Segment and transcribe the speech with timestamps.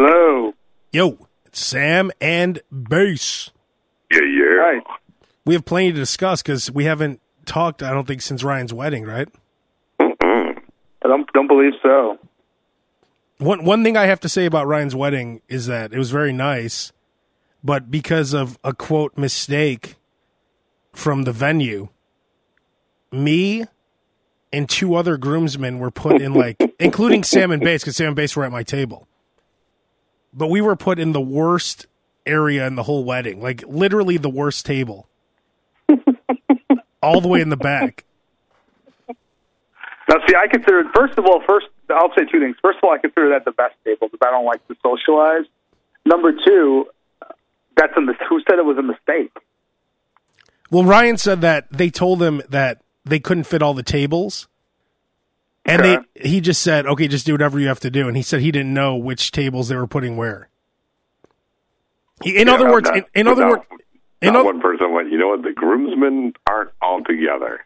[0.00, 0.54] Hello.
[0.92, 3.50] Yo, it's Sam and Bass.
[4.12, 4.44] Yeah, yeah.
[4.60, 4.80] Hi.
[5.44, 9.02] We have plenty to discuss because we haven't talked, I don't think, since Ryan's wedding,
[9.02, 9.26] right?
[10.00, 10.56] Mm-mm.
[11.04, 12.16] I don't don't believe so.
[13.38, 16.32] One one thing I have to say about Ryan's wedding is that it was very
[16.32, 16.92] nice,
[17.64, 19.96] but because of a quote mistake
[20.92, 21.88] from the venue,
[23.10, 23.64] me
[24.52, 28.16] and two other groomsmen were put in like, including Sam and Bass, because Sam and
[28.16, 29.07] Bass were at my table.
[30.32, 31.86] But we were put in the worst
[32.26, 35.08] area in the whole wedding, like literally the worst table,
[37.02, 38.04] all the way in the back.
[40.08, 42.56] Now, see, I consider first of all, first I'll say two things.
[42.62, 45.44] First of all, I consider that the best table because I don't like to socialize.
[46.04, 46.86] Number two,
[47.76, 49.32] that's a mis- who said it was a mistake.
[50.70, 54.47] Well, Ryan said that they told him that they couldn't fit all the tables.
[55.68, 55.98] And Okay.
[56.16, 58.40] they he just said, "Okay, just do whatever you have to do." And he said
[58.40, 60.48] he didn't know which tables they were putting where.
[62.24, 63.62] In Yeah, other no, words, not- in, in other words,
[64.22, 65.12] in oth- one person went.
[65.12, 65.42] You know what?
[65.42, 67.64] The groomsmen aren't all together.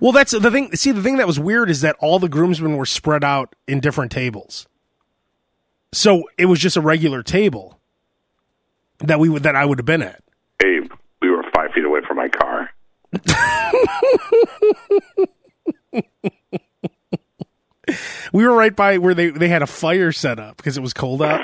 [0.00, 0.74] well, that's the thing.
[0.74, 3.80] See, the thing that was weird is that all the groomsmen were spread out in
[3.80, 4.66] different tables.
[5.92, 7.78] So it was just a regular table
[8.98, 10.22] that we would that I would have been at.
[10.64, 10.90] Abe,
[11.22, 12.70] we were five feet away from my car.
[18.34, 20.92] We were right by where they they had a fire set up because it was
[20.92, 21.40] cold out.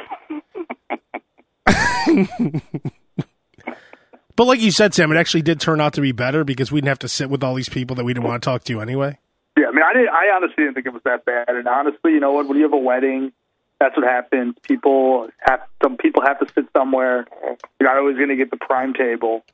[4.34, 6.80] but like you said, Sam, it actually did turn out to be better because we
[6.80, 8.80] didn't have to sit with all these people that we didn't want to talk to
[8.80, 9.16] anyway.
[9.56, 10.08] Yeah, I mean, I didn't.
[10.08, 11.50] I honestly didn't think it was that bad.
[11.50, 12.48] And honestly, you know what?
[12.48, 13.30] When you have a wedding,
[13.78, 14.56] that's what happens.
[14.62, 17.24] People have some people have to sit somewhere.
[17.78, 19.44] You're not always going to get the prime table.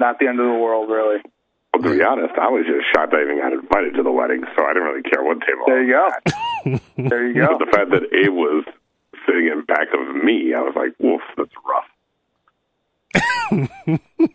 [0.00, 1.22] Not the end of the world, really.
[1.72, 4.42] Well, to be honest, I was just shocked I even got invited to the wedding,
[4.56, 5.64] so I didn't really care what table.
[5.66, 6.04] There you I go.
[6.04, 7.08] was at.
[7.10, 7.58] There you go.
[7.58, 8.64] But the fact that Abe was
[9.26, 11.88] sitting in back of me, I was like, "Woof, that's rough."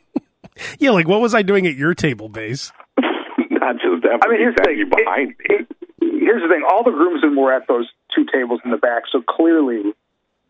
[0.79, 2.71] Yeah, like what was I doing at your table, Bass?
[2.97, 4.77] Not just that, I mean, here's the thing.
[4.79, 5.35] you behind me.
[5.41, 5.77] It- it-
[6.19, 6.63] here's the thing.
[6.69, 9.83] All the groomsmen were at those two tables in the back, so clearly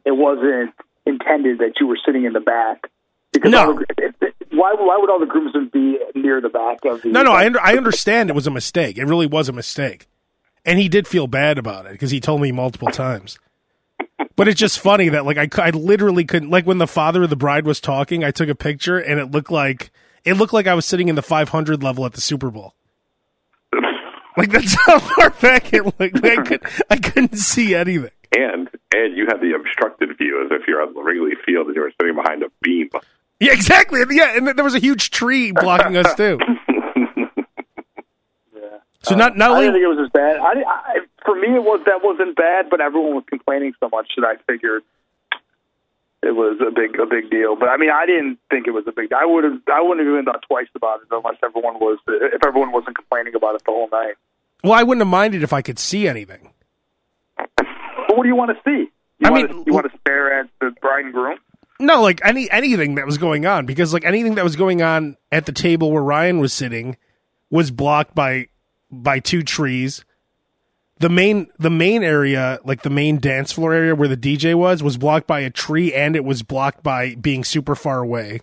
[0.06, 0.74] it wasn't
[1.06, 2.90] intended that you were sitting in the back.
[3.34, 3.60] Because No.
[3.68, 7.02] all the, it- it- why, why would all the groomsmen be near the back of
[7.02, 7.10] the?
[7.10, 8.98] No, no, I under, I understand it was a mistake.
[8.98, 10.08] It really was a mistake,
[10.66, 13.38] and he did feel bad about it because he told me multiple times.
[14.36, 17.30] But it's just funny that like I, I literally couldn't like when the father of
[17.30, 19.92] the bride was talking, I took a picture and it looked like
[20.24, 22.76] it looked like I was sitting in the 500 level at the Super Bowl.
[24.38, 26.00] Like that's how far back it looked.
[26.00, 28.12] Like, I could I couldn't see anything.
[28.38, 31.82] And and you had the obstructed view as if you're at Wrigley Field and you
[31.82, 32.90] were sitting behind a beam.
[33.40, 34.02] Yeah, exactly.
[34.12, 36.40] Yeah, and there was a huge tree blocking us too.
[38.56, 38.80] Yeah.
[39.04, 40.38] So not not only I didn't think it was as bad.
[40.38, 44.08] I, I, for me, it was that wasn't bad, but everyone was complaining so much
[44.18, 44.84] that I figured
[46.24, 47.56] it was a big a big deal.
[47.56, 49.10] But I mean, I didn't think it was a big.
[49.10, 49.20] Deal.
[49.22, 52.44] I would have I wouldn't have even thought twice about it unless everyone was if
[52.46, 54.16] everyone wasn't complaining about it the whole night.
[54.64, 56.52] well, I wouldn't have minded if I could see anything.
[57.38, 58.90] But what do you want to see?
[59.20, 61.38] You I want mean, to, you want to stare at the bride and groom?
[61.80, 65.18] No, like any anything that was going on because like anything that was going on
[65.32, 66.98] at the table where Ryan was sitting
[67.50, 68.48] was blocked by
[68.92, 70.04] by two trees.
[71.00, 74.82] The main the main area, like the main dance floor area where the DJ was,
[74.82, 78.42] was blocked by a tree and it was blocked by being super far away.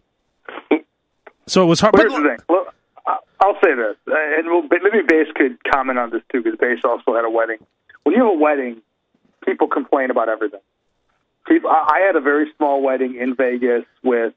[1.47, 1.93] So it was hard.
[1.93, 2.65] But But, here's the thing.
[3.07, 6.59] I- I'll say this, uh, and we'll, maybe Bass could comment on this too, because
[6.59, 7.59] Bass also had a wedding.
[8.05, 8.81] When you have a wedding,
[9.45, 10.61] people complain about everything.
[11.47, 14.33] People, I I had a very small wedding in Vegas with,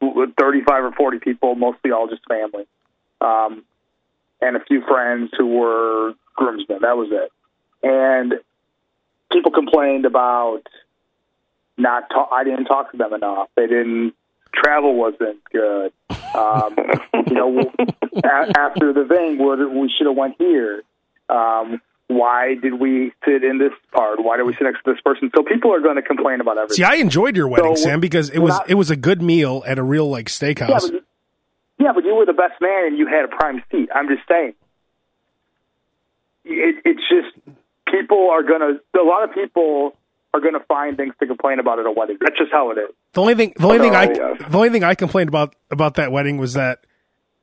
[0.00, 2.66] with 35 or 40 people, mostly all just family,
[3.20, 3.64] um,
[4.40, 6.78] and a few friends who were groomsmen.
[6.82, 7.32] That was it.
[7.82, 8.34] And
[9.32, 10.62] people complained about
[11.76, 12.08] not.
[12.10, 13.48] Ta- I didn't talk to them enough.
[13.56, 14.14] They didn't.
[14.54, 15.92] Travel wasn't good.
[16.34, 16.76] Um,
[17.26, 17.72] you know,
[18.24, 19.38] a- after the thing,
[19.80, 20.82] we should have went here.
[21.28, 24.22] Um, why did we sit in this part?
[24.22, 25.30] Why did we sit next to this person?
[25.36, 26.76] So people are going to complain about everything.
[26.76, 29.20] see, I enjoyed your wedding, So, Sam, because it was not- it was a good
[29.22, 30.90] meal at a real like yeah, steakhouse.
[30.90, 31.04] but,
[31.78, 33.88] yeah, but you were the best man and you had a prime seat.
[33.94, 34.54] I'm just saying.
[36.44, 37.36] It, it's just
[37.92, 38.78] people are gonna.
[38.98, 39.94] A lot of people
[40.32, 42.16] are gonna find things to complain about at a wedding.
[42.20, 42.90] That's just how it is.
[43.12, 44.38] The only thing, the only thing I, yes.
[44.50, 46.86] the only thing I complained about about that wedding was that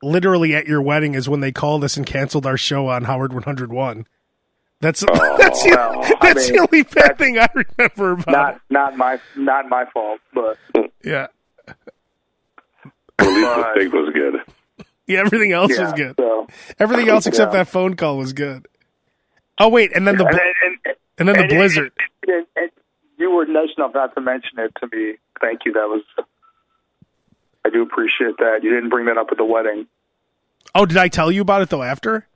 [0.02, 3.32] literally at your wedding is when they called us and canceled our show on Howard
[3.32, 4.06] 101.
[4.80, 8.54] That's oh, that's the, well, I that's the only bad thing I remember about Not
[8.56, 8.60] it.
[8.70, 10.58] not my not my fault, but
[11.02, 11.28] Yeah,
[11.68, 11.76] At
[13.26, 14.86] least the steak was good.
[15.06, 15.20] yeah.
[15.20, 15.84] Everything else yeah.
[15.84, 16.14] was good.
[16.18, 16.46] So
[16.78, 17.60] Everything else except Yeah.
[17.64, 18.68] that phone call was good.
[19.58, 20.40] Oh wait, and then the and, bl-
[20.86, 21.92] and, and then the and- blizzard.
[22.26, 22.70] and- and- and
[23.18, 25.14] you were nice enough not to mention it to me.
[25.40, 25.72] Thank you.
[25.72, 26.02] That was.
[27.64, 28.60] I do appreciate that.
[28.62, 29.86] You didn't bring that up at the wedding.
[30.74, 31.82] Oh, did I tell you about it though?
[31.82, 32.26] After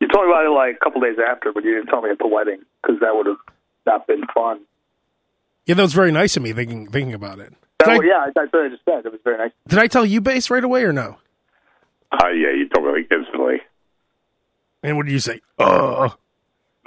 [0.00, 2.10] You told me about it like a couple days after, but you didn't tell me
[2.10, 3.36] at the wedding because that would have
[3.86, 4.60] not been fun.
[5.66, 7.50] yeah, that was very nice of me thinking thinking about it.
[7.50, 9.04] Did That, I, was- yeah, that's what I just said.
[9.06, 9.52] It was very nice.
[9.68, 11.16] did I tell you Bass right away or no?
[12.12, 13.60] Uh, yeah, you told me like instantly.
[14.82, 15.40] And what did you say?
[15.58, 16.14] Oh,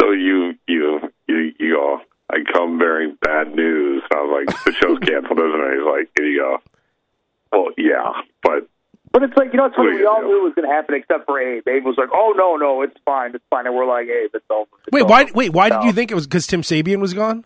[0.02, 2.02] So you you you you go.
[2.30, 4.02] I come bearing bad news.
[4.10, 5.74] And I was like, the show's canceled, isn't it?
[5.76, 6.58] He's like, and you go.
[7.52, 8.12] Well, yeah,
[8.42, 8.68] but
[9.24, 9.96] But it's like you know, it's funny.
[9.96, 11.64] We all gonna knew it was going to happen except for Abe.
[11.66, 14.44] Abe was like, "Oh no, no, it's fine, it's fine," and we're like, "Abe, it's
[14.52, 15.32] over." It's wait, over." why?
[15.34, 17.46] Wait, why did you think it was because Tim Sabean was gone?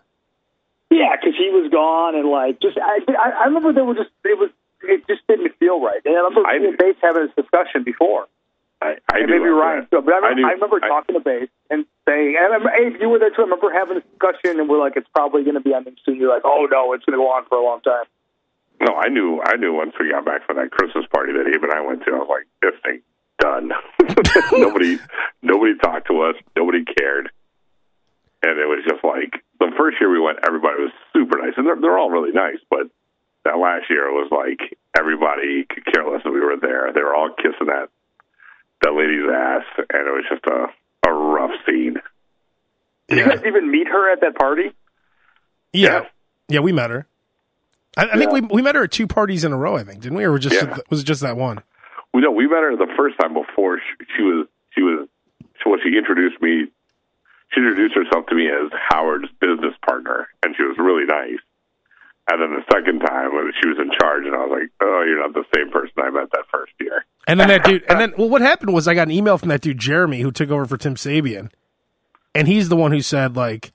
[0.90, 4.10] Yeah, because he was gone, and like, just I, I, I remember there were just
[4.26, 4.50] it was
[4.82, 6.02] it just didn't feel right.
[6.06, 8.26] And I remember I- me and Bates having this discussion before.
[8.82, 9.92] I I and knew maybe Ryan that.
[9.92, 10.02] too.
[10.02, 12.72] But I remember, I, knew- remember I- talking to Bates and saying, and I remember,
[12.74, 13.42] Abe, you were there too.
[13.42, 16.16] I remember having a discussion, and we're like, it's probably going to be ending soon.
[16.18, 18.06] You're like, oh no, it's going to go on for a long time.
[18.80, 19.42] No, I knew.
[19.44, 22.06] I knew once we got back from that Christmas party that Abe and I went
[22.06, 22.12] to.
[22.12, 23.02] I was like, "This thing
[23.40, 23.72] done."
[24.52, 25.00] nobody,
[25.42, 26.36] nobody talked to us.
[26.56, 27.32] Nobody cared,
[28.44, 30.40] and it was just like the first year we went.
[30.46, 32.60] Everybody was super nice, and they're they're all really nice.
[32.70, 32.88] But
[33.46, 36.92] that last year it was like everybody could care less that we were there.
[36.94, 37.90] They were all kissing that
[38.84, 40.68] that lady's ass, and it was just a
[41.10, 41.96] a rough scene.
[43.08, 44.74] Did you guys even meet her at that party?
[45.74, 46.06] Yeah,
[46.50, 47.08] yeah, we met her.
[47.98, 49.76] I, I think we we met her at two parties in a row.
[49.76, 50.78] I think didn't we, or was just Yeah.
[50.90, 51.62] was it just that one?
[52.14, 55.08] We know we met her the first time before she, she was she was
[55.64, 56.68] so when she introduced me.
[57.54, 61.40] She introduced herself to me as Howard's business partner, and she was really nice.
[62.30, 65.04] And then the second time when she was in charge, and I was like, "Oh,
[65.08, 68.02] you're not the same person I met that first year." And then that dude, and
[68.02, 70.50] then well, what happened was I got an email from that dude Jeremy who took
[70.52, 71.50] over for Tim Sabean,
[72.36, 73.72] and he's the one who said like,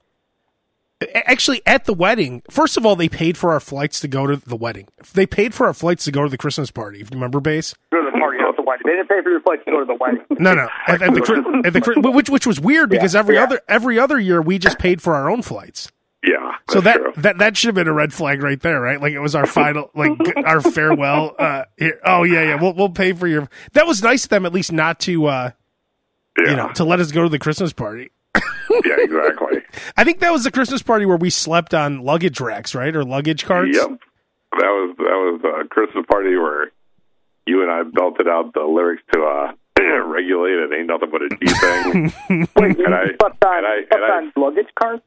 [1.13, 2.41] actually at the wedding.
[2.49, 4.87] First of all, they paid for our flights to go to the wedding.
[5.13, 6.99] They paid for our flights to go to the Christmas party.
[7.01, 7.73] If you remember, Bass.
[7.91, 8.83] Go to the party, not the wedding.
[8.85, 10.23] They didn't pay for your flights to go to the wedding.
[10.39, 13.43] No, no, at, at the at the which which was weird because Yeah, every yeah.
[13.43, 15.91] other every other year we just paid for our own flights.
[16.25, 17.11] Yeah, So that true.
[17.17, 19.01] that that should have been a red flag right there, right?
[19.01, 20.11] Like it was our final, like
[20.45, 21.35] our farewell.
[21.37, 21.99] Uh, here.
[22.05, 22.55] Oh yeah, yeah.
[22.61, 23.49] We'll we'll pay for your.
[23.73, 25.51] That was nice of them, at least not to uh,
[26.41, 28.11] yeah, you know, to let us go to the Christmas party.
[28.85, 29.57] yeah, exactly.
[29.97, 33.03] I think that was the Christmas party where we slept on luggage racks, right, or
[33.03, 33.75] luggage carts.
[33.75, 36.71] Yep, that was that was a Christmas party where
[37.45, 39.51] you and I belted out the lyrics to uh,
[40.07, 43.65] "Regulate It Ain't Nothing But a G Thing." Wait, you And I- slept on, and
[43.67, 44.99] I- and I- on luggage cars?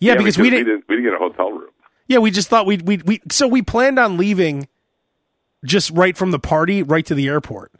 [0.00, 0.66] Yeah, because, we didn't.
[0.66, 1.70] didn't we didn't get a hotel room.
[2.06, 4.68] Yeah, we just thought we'd we we so we planned on leaving
[5.64, 7.72] just right from the party right to the airport.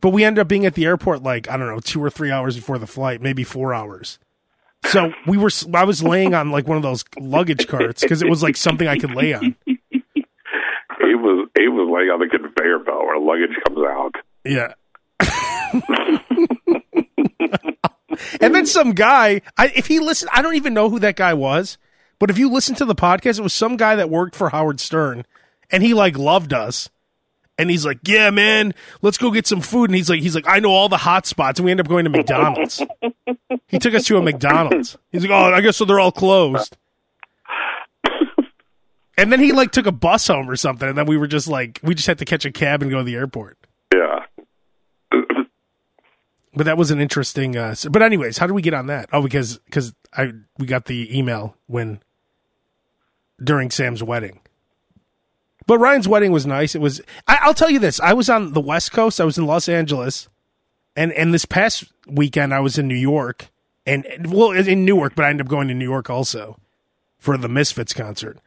[0.00, 2.30] But we ended up being at the airport like I don't know, 2 or 3
[2.30, 4.18] hours before the flight, maybe 4 hours.
[4.86, 8.28] So we were I was laying on like one of those luggage carts cuz it
[8.28, 9.56] was like something I could lay on.
[9.66, 14.14] Abe was Abe was laying on the conveyor belt where luggage comes out.
[14.44, 14.74] Yeah.
[18.40, 21.34] and then some guy, I, if he listened, I don't even know who that guy
[21.34, 21.78] was,
[22.18, 24.80] but if you listen to the podcast, it was some guy that worked for Howard
[24.80, 25.24] Stern,
[25.70, 26.90] and he like loved us.
[27.58, 28.72] And he's like, "Yeah, man,
[29.02, 31.26] let's go get some food." And he's like, "He's like, I know all the hot
[31.26, 32.80] spots." And we end up going to McDonald's.
[33.66, 34.96] he took us to a McDonald's.
[35.10, 35.84] He's like, "Oh, I guess so.
[35.84, 36.76] They're all closed."
[39.18, 41.48] And then he like took a bus home or something, and then we were just
[41.48, 43.58] like, we just had to catch a cab and go to the airport.
[43.92, 44.20] Yeah.
[46.54, 47.56] But that was an interesting.
[47.56, 49.08] Uh, but anyways, how did we get on that?
[49.12, 52.00] Oh, because because I we got the email when
[53.42, 54.40] during Sam's wedding.
[55.68, 56.74] But Ryan's wedding was nice.
[56.74, 57.00] It was.
[57.28, 58.00] I, I'll tell you this.
[58.00, 59.20] I was on the West Coast.
[59.20, 60.26] I was in Los Angeles,
[60.96, 63.50] and and this past weekend I was in New York,
[63.86, 66.58] and and- well in Newark, but I ended up going to New York also
[67.18, 68.38] for the Misfits concert.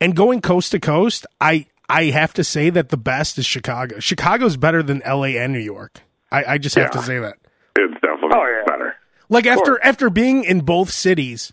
[0.00, 3.98] And going coast to coast, I I have to say that the best is Chicago.
[3.98, 5.38] Chicago's better than L.A.
[5.38, 6.02] and New York.
[6.30, 7.36] I, I just have to say that.
[7.76, 8.64] It's definitely Oh, yeah.
[8.66, 8.94] better.
[9.30, 11.52] Like after after being in both cities,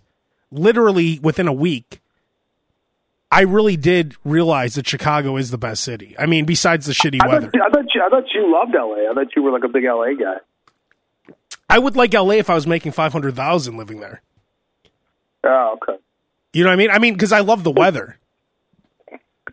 [0.51, 2.01] literally within a week,
[3.31, 6.15] I really did realize that Chicago is the best city.
[6.17, 7.49] I mean, besides the shitty I weather.
[7.51, 9.11] thought, I thought you, I thought you loved LA.
[9.11, 10.37] I thought you were like a big LA guy.
[11.69, 14.21] I would like LA if I was making five hundred thousand living there.
[15.43, 15.99] Oh, okay.
[16.53, 16.91] You know what I mean?
[16.91, 18.17] I mean, because I love the weather.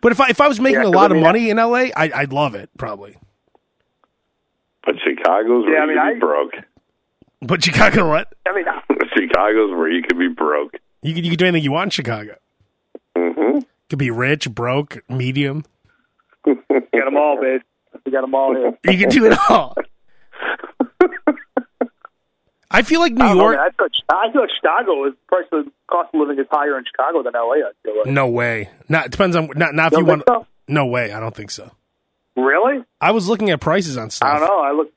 [0.01, 1.57] But if I if I was making Yeah, a 'cause lot I of money in
[1.57, 3.17] LA, I, I'd love it probably.
[4.85, 6.53] But Chicago's where Yeah, I you could I- be broke.
[7.41, 8.31] But Chicago, what?
[8.45, 8.65] I mean,
[9.17, 10.75] Chicago's where you could be broke.
[11.01, 12.35] You could you can do anything you want in Chicago.
[13.93, 15.63] Could be rich, broke, medium.
[16.47, 17.61] you got them all, babe.
[18.03, 18.75] You got them all here.
[18.91, 19.75] You can do it all.
[22.71, 23.59] I feel like New I don't know, York.
[23.59, 26.75] I feel, like, I feel like Chicago is price of cost of living is higher
[26.79, 27.67] in Chicago than LA.
[27.67, 28.07] I feel like.
[28.07, 28.71] No way.
[28.89, 30.23] Not it depends on not not if You want.
[30.27, 30.47] so?
[30.67, 31.13] No way.
[31.13, 31.69] I don't think so.
[32.35, 32.83] Really?
[32.99, 34.27] I was looking at prices on stuff.
[34.27, 34.59] I don't know.
[34.59, 34.91] I look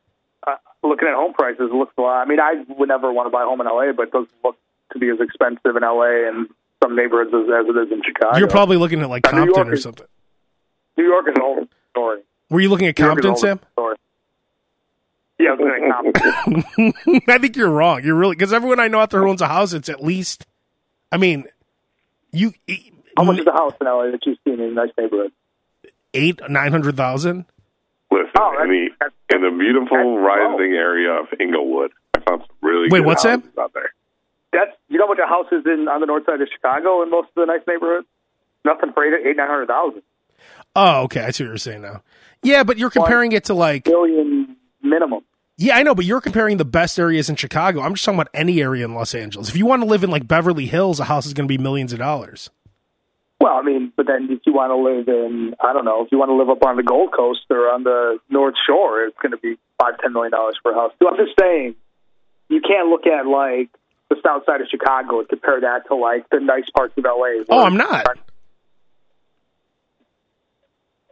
[0.47, 1.69] uh, looking at home prices.
[1.71, 2.23] It looks a lot.
[2.23, 4.31] I mean, I would never want to buy a home in LA, but it doesn't
[4.43, 4.57] look
[4.95, 6.49] to be as expensive in LA and
[6.87, 8.39] some neighborhoods as, as it is in Chicago.
[8.39, 10.07] You're probably looking at like Compton York or is- something.
[10.97, 12.21] New York is a whole story.
[12.49, 13.61] Were you looking at New York is a Compton, Sam?
[13.73, 13.97] Story.
[15.39, 17.23] Yeah, I was looking at Compton.
[17.29, 18.03] I think you're wrong.
[18.03, 20.47] You're really because everyone I know out there who owns a house, it's at least.
[21.13, 21.45] I mean,
[22.33, 22.55] you
[23.17, 25.33] How much is a house in LA that you've seen in a nice neighborhood?
[26.15, 27.45] eight nine hundred thousand.
[28.11, 30.17] Listen, Oh, that's- in the in the beautiful that's low.
[30.19, 33.41] rising area of Inglewood, I found some really Wait, good what's that?
[33.41, 33.93] houses out there.
[34.53, 37.03] That's you know what much a house is in on the north side of Chicago
[37.03, 38.07] in most of the nice neighborhoods.
[38.65, 40.03] Nothing for eight eight nine hundred thousand.
[40.75, 41.21] Oh, okay.
[41.21, 42.03] I see what you're saying now.
[42.43, 45.23] Yeah, but you're comparing it to like Million minimum.
[45.59, 47.81] Yeah, I know, but you're comparing the best areas in Chicago.
[47.81, 49.49] I'm just talking about any area in Los Angeles.
[49.49, 51.57] If you want to live in like Beverly Hills, a house is going to be
[51.57, 52.51] millions of dollars.
[53.41, 56.13] Well, I mean, but then if you want to live in, I don't know, if
[56.13, 59.17] you want to live up on the Gold Coast or on the North Shore, it's
[59.21, 60.93] going to be five, ten million dollars for a house.
[60.99, 61.75] So I'm just saying,
[62.49, 63.71] you can't look at like
[64.09, 67.45] the south side of Chicago and compare that to like the nice parts of LA.
[67.49, 68.07] Oh, I'm not.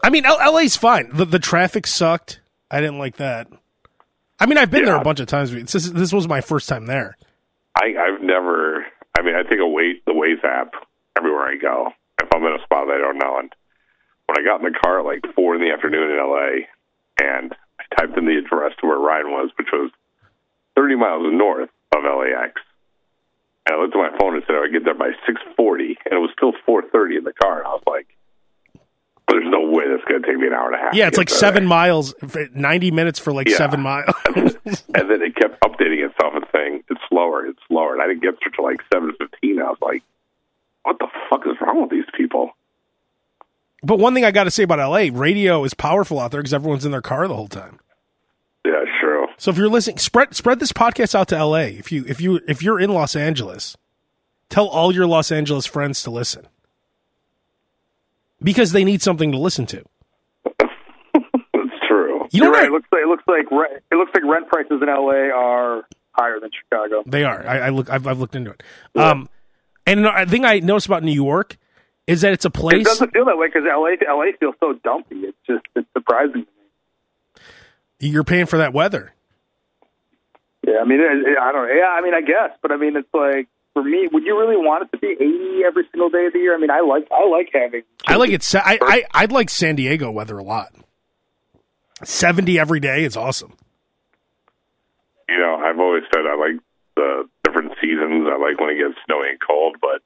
[0.03, 1.11] I mean, L- LA's fine.
[1.13, 2.41] The the traffic sucked.
[2.71, 3.49] I didn't like that.
[4.39, 5.53] I mean, I've been there a bunch of times.
[5.53, 7.17] It's just, this was my first time there.
[7.77, 8.85] I, I've never.
[9.17, 10.73] I mean, I take a wait the Waze app
[11.17, 11.91] everywhere I go.
[12.21, 13.55] If I'm in a spot that I don't know, and
[14.27, 16.67] when I got in the car at like four in the afternoon in LA,
[17.23, 19.91] and I typed in the address to where Ryan was, which was
[20.77, 22.61] 30 miles north of LAX,
[23.67, 26.15] and I looked at my phone and said I would get there by 6:40, and
[26.15, 27.59] it was still 4:30 in the car.
[27.59, 28.07] And I was like,
[29.29, 31.19] "There's no way that's going to take me an hour and a half." Yeah, it's
[31.19, 32.15] like there." seven miles,
[32.55, 33.57] ninety minutes for like Yeah.
[33.57, 34.15] seven miles.
[34.35, 38.23] and then it kept updating itself and saying it's slower, it's slower, and I didn't
[38.23, 39.61] get there till like seven fifteen.
[39.61, 40.03] I was like,
[40.83, 42.53] "What the fuck is wrong with these people?"
[43.83, 46.55] but one thing I got to say about LA, radio is powerful out there because
[46.55, 47.79] everyone's in their car the whole time.
[49.35, 49.39] Yeah.
[49.39, 51.59] So if you're listening, spread spread this podcast out to LA.
[51.79, 53.77] If you if you if you're in Los Angeles,
[54.49, 56.47] tell all your Los Angeles friends to listen
[58.43, 59.83] because they need something to listen to.
[60.61, 62.27] It's true.
[62.31, 62.63] You know You're right.
[62.65, 65.31] I- It looks like it looks like rent, it looks like rent prices in LA
[65.35, 67.03] are higher than Chicago.
[67.07, 67.47] They are.
[67.47, 67.91] I, I look.
[67.91, 68.63] I've, I've looked into it.
[68.95, 69.29] Um,
[69.87, 71.57] and a thing I noticed about New York
[72.07, 72.81] is that it's a place.
[72.81, 75.17] It doesn't feel that way because LA LA feels so dumpy.
[75.21, 76.47] It's just it's surprising.
[78.01, 79.14] You're paying for that weather.
[80.67, 81.69] Yeah, I mean, it, it- I don't.
[81.77, 84.57] Yeah, I mean, I guess, but I mean, it's like for me, would you really
[84.57, 86.55] want it to be eighty every single day of the year?
[86.55, 87.83] I mean, I like I like having.
[88.07, 88.43] I like it.
[88.43, 90.73] sa- I, I I'd like San Diego weather a lot.
[92.03, 93.55] Seventy every day is awesome.
[95.29, 96.61] You know, I've always said I like
[96.97, 98.27] the different seasons.
[98.31, 100.03] I like when it gets snowy and cold, but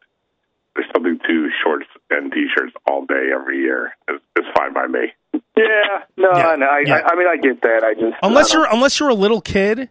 [0.74, 3.92] there's something to shorts and t-shirts all day every year.
[4.06, 5.12] It's, it's fine by me.
[5.56, 6.66] Yeah, no, Yeah, no.
[6.66, 7.00] I, yeah.
[7.04, 7.82] I, I mean, I get that.
[7.84, 9.90] I just Unless I you're unless you're a little kid,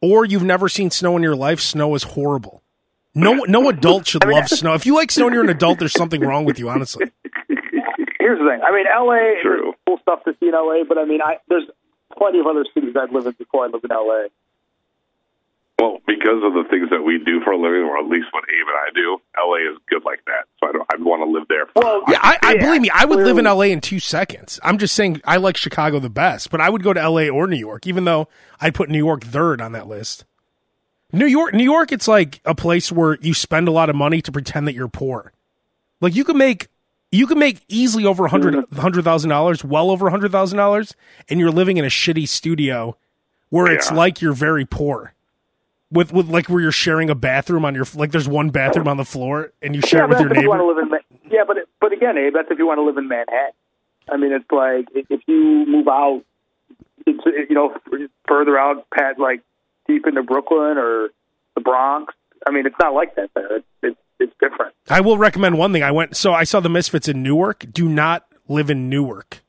[0.00, 1.60] or you've never seen snow in your life.
[1.60, 2.62] Snow is horrible.
[3.14, 4.74] No no adult should love snow.
[4.74, 6.68] If you like snow and you're an adult, there's something wrong with you.
[6.68, 7.06] Honestly.
[7.48, 8.60] Here's the thing.
[8.62, 9.72] I mean, LA, True.
[9.86, 11.64] cool stuff to see in LA, but I mean, I there's
[12.16, 14.28] plenty of other cities I've lived in before I lived in LA.
[15.80, 18.44] Well, because of the things that we do for a living, or at least what
[18.44, 20.44] Abe and I do, LA is good like that.
[20.60, 21.66] So I don't, I'd want to live there.
[21.72, 22.90] For Well, Yeah, I, I Yeah, believe me.
[22.90, 23.46] I would live in.
[23.46, 24.60] LA in two seconds.
[24.62, 27.46] I'm just saying I like Chicago the best, but I would go to LA or
[27.46, 28.28] New York, even though
[28.60, 30.26] I'd put New York third on that list.
[31.12, 34.20] New York, New York, it's like a place where you spend a lot of money
[34.20, 35.32] to pretend that you're poor.
[36.02, 36.68] Like you can make,
[37.10, 38.76] you can make easily over a hundred mm-hmm.
[38.76, 40.94] hundred thousand dollars, well over hundred thousand dollars,
[41.30, 42.98] and you're living in a shitty studio
[43.48, 45.14] where it's like you're very poor.
[45.92, 48.96] With, with like where you're sharing a bathroom on your like there's one bathroom on
[48.96, 50.80] the floor and you share yeah, it with your that's if you want neighbor.
[50.80, 51.30] live in.
[51.32, 53.52] Yeah, but but again, Abe, that's if you want to live in Manhattan.
[54.08, 56.22] I mean, it's like if you move out,
[57.06, 57.18] it's
[57.48, 57.74] you know
[58.28, 59.40] further out, past like
[59.88, 61.08] deep into Brooklyn or
[61.54, 62.14] the Bronx.
[62.46, 63.56] I mean, it's not like that there.
[63.56, 64.74] It's it's, it's different.
[64.88, 65.82] I will recommend one thing.
[65.82, 67.66] I went so I saw the Misfits in Newark.
[67.72, 69.42] Do not live in Newark.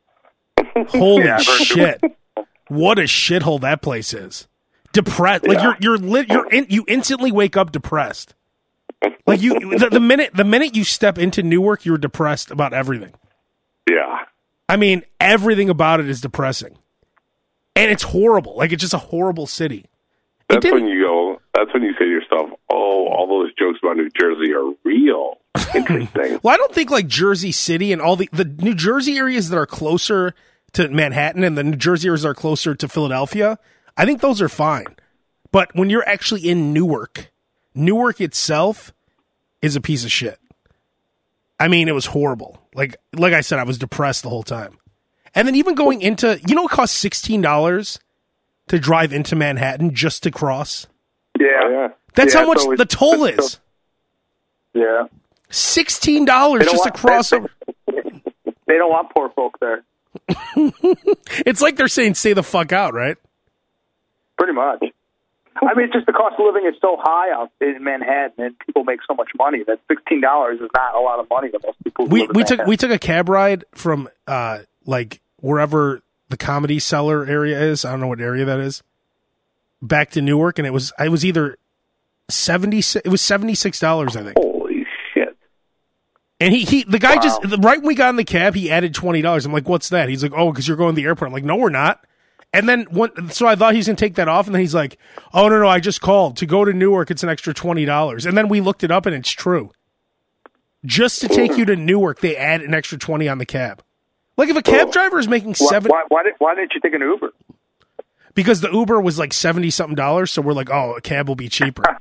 [0.89, 2.01] Holy Yeah, shit!
[2.67, 4.47] What a shithole that place is.
[4.93, 5.45] Depressed.
[5.47, 5.73] Like Yeah.
[5.81, 6.29] you're you're lit.
[6.29, 8.33] You're in, you instantly wake up depressed.
[9.25, 13.13] Like you, the, the minute the minute you step into Newark, you're depressed about everything.
[13.89, 14.19] Yeah.
[14.69, 16.77] I mean, everything about it is depressing,
[17.75, 18.55] and it's horrible.
[18.57, 19.85] Like it's just a horrible city.
[20.47, 21.41] That's when you go.
[21.53, 25.39] That's when you say to yourself, "Oh, all those jokes about New Jersey are real."
[25.75, 26.39] Interesting.
[26.43, 29.57] Well, I don't think like Jersey City and all the the New Jersey areas that
[29.57, 30.33] are closer
[30.73, 33.59] to Manhattan and the New Jersey areas that are closer to Philadelphia.
[34.01, 34.87] I think those are fine.
[35.51, 37.31] But when you're actually in Newark,
[37.75, 38.93] Newark itself
[39.61, 40.39] is a piece of shit.
[41.59, 42.59] I mean, it was horrible.
[42.73, 44.79] Like like I said, I was depressed the whole time.
[45.35, 47.99] And then even going into, you know, it costs sixteen dollars
[48.69, 50.87] to drive into Manhattan just to cross.
[51.39, 51.45] Yeah.
[51.63, 51.87] Oh, yeah.
[52.15, 53.59] That's Yeah, how much always- the toll it's is.
[54.73, 55.03] Yeah.
[55.51, 57.49] Sixteen dollars They don't just to cross they- over.
[58.65, 59.83] They don't want poor folk there.
[61.45, 63.17] It's like they're saying, "Stay the fuck out," right?
[64.41, 64.83] Pretty much.
[65.61, 68.59] I mean, it's just the cost of living is so high out in Manhattan, and
[68.59, 71.59] people make so much money that sixteen dollars is not a lot of money to
[71.63, 72.07] most people.
[72.07, 77.23] We we took we took a cab ride from uh like wherever the comedy cellar
[77.23, 77.85] area is.
[77.85, 78.81] I don't know what area that is.
[79.79, 81.57] Back to Newark, and it was I was either
[82.29, 82.79] seventy.
[82.79, 84.37] It was seventy six dollars, I think.
[84.37, 85.37] Holy shit!
[86.39, 87.21] And he he the guy Wow.
[87.21, 89.45] just right when we got in the cab, he added twenty dollars.
[89.45, 90.09] I'm like, what's that?
[90.09, 91.27] He's like, oh, because you're going to the airport.
[91.27, 92.03] I'm like, no, we're not.
[92.53, 94.97] And then one, so I thought he's gonna take that off, and then he's like,
[95.33, 97.09] "Oh no, no, I just called to go to Newark.
[97.09, 99.71] It's an extra twenty dollars." And then we looked it up, and it's true.
[100.85, 103.81] Just to take you to Newark, they add an extra twenty on the cab.
[104.35, 104.91] Like if a cab oh.
[104.91, 107.31] driver is making Why, seven, why, why, did, why didn't you take an Uber?
[108.33, 111.35] because the Uber was like seventy something dollars, so we're like, "Oh, a cab will
[111.35, 111.83] be cheaper."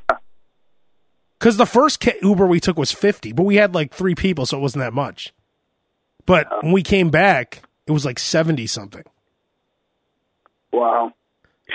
[1.39, 4.45] Because the first ca- Uber we took was fifty, but we had like three people,
[4.45, 5.33] so it wasn't that much.
[6.27, 9.05] But when we came back, it was like seventy something.
[10.73, 11.13] Wow.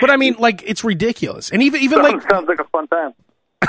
[0.00, 3.14] But I mean, like it's ridiculous, and even even like sounds like a fun time.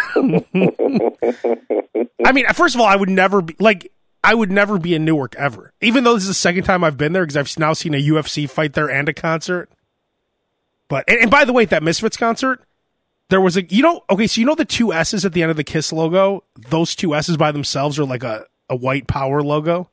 [2.26, 3.92] I mean, first of all, I would never be like
[4.24, 5.74] I would never be in Newark ever.
[5.82, 8.02] Even though this is the second time I've been there because I've now seen a
[8.02, 9.70] UFC fight there and a concert.
[10.90, 12.64] But and, and by the way, that Misfits concert,
[13.30, 15.52] there was a you know okay, so you know the two S's at the end
[15.52, 16.44] of the Kiss logo.
[16.70, 19.90] Those two S's by themselves are like a a white power logo.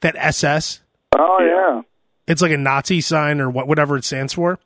[0.00, 0.80] That SS,
[1.14, 1.80] Oh yeah.
[2.26, 4.58] It's like a Nazi sign or what whatever it stands for.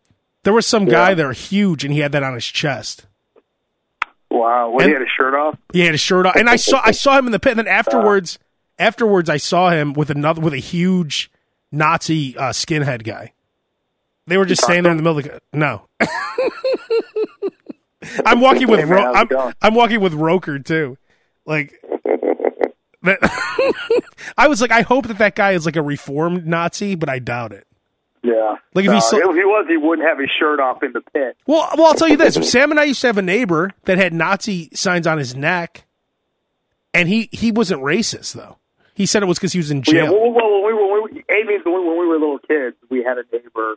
[0.45, 1.15] There was some guy Yeah.
[1.15, 3.07] there huge, and he had that on his chest.
[4.31, 4.71] Wow.
[4.71, 5.59] When And- he had his shirt off.
[5.73, 7.53] He had his shirt off, and I saw I saw him in the pit.
[7.53, 8.39] And then afterwards,
[8.79, 11.31] afterwards, I saw him with another with a huge
[11.73, 13.33] Nazi uh, skinhead guy.
[14.27, 15.89] They were just standing there in the middle of the no.
[18.25, 19.55] I'm walking with Hey, man, Ro- I'm.
[19.61, 20.97] I'm walking with Roker too,
[21.47, 21.75] like.
[23.09, 24.03] That-
[24.39, 27.19] I was like, I hope that that guy is like a reformed Nazi, but I
[27.19, 27.67] doubt it.
[28.23, 28.57] Yeah.
[28.75, 30.93] Like, if No, he saw- if he was, he wouldn't have his shirt off in
[30.93, 31.37] the pit.
[31.47, 33.97] Well, well, I'll tell you this: Sam and I used to have a neighbor that
[33.99, 35.85] had Nazi signs on his neck,
[36.95, 38.59] and he he wasn't racist though.
[38.95, 39.93] He said it was because he was in Yeah.
[40.07, 40.13] jail.
[40.21, 43.19] Well, well, when we were, when we, Amy's, when we were little kids, we had
[43.19, 43.77] a neighbor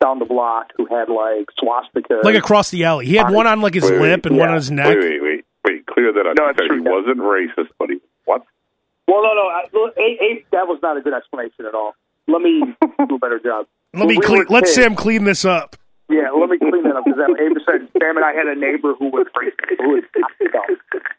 [0.00, 2.24] down the block who had like swastikas.
[2.24, 4.48] like across the alley, he had one on like his Wait, wait, lip and one
[4.48, 4.88] on his neck.
[4.88, 5.86] Wait, wait, wait, wait.
[5.86, 6.36] Clear that up.
[6.38, 6.90] No, You it's said true, he yeah.
[6.90, 8.42] wasn't racist, but he what?
[9.08, 9.42] Well, no, no.
[9.48, 11.94] I, look, A, A, that was not a good explanation at all.
[12.28, 12.60] Let me
[13.08, 13.66] do a better job.
[13.94, 14.44] Let me When we clean.
[14.50, 15.76] Let kids- Sam clean this up.
[16.08, 18.94] Yeah, let me clean that up because Abe said Sam and I had a neighbor
[18.94, 19.26] who was.
[19.80, 20.04] Who was,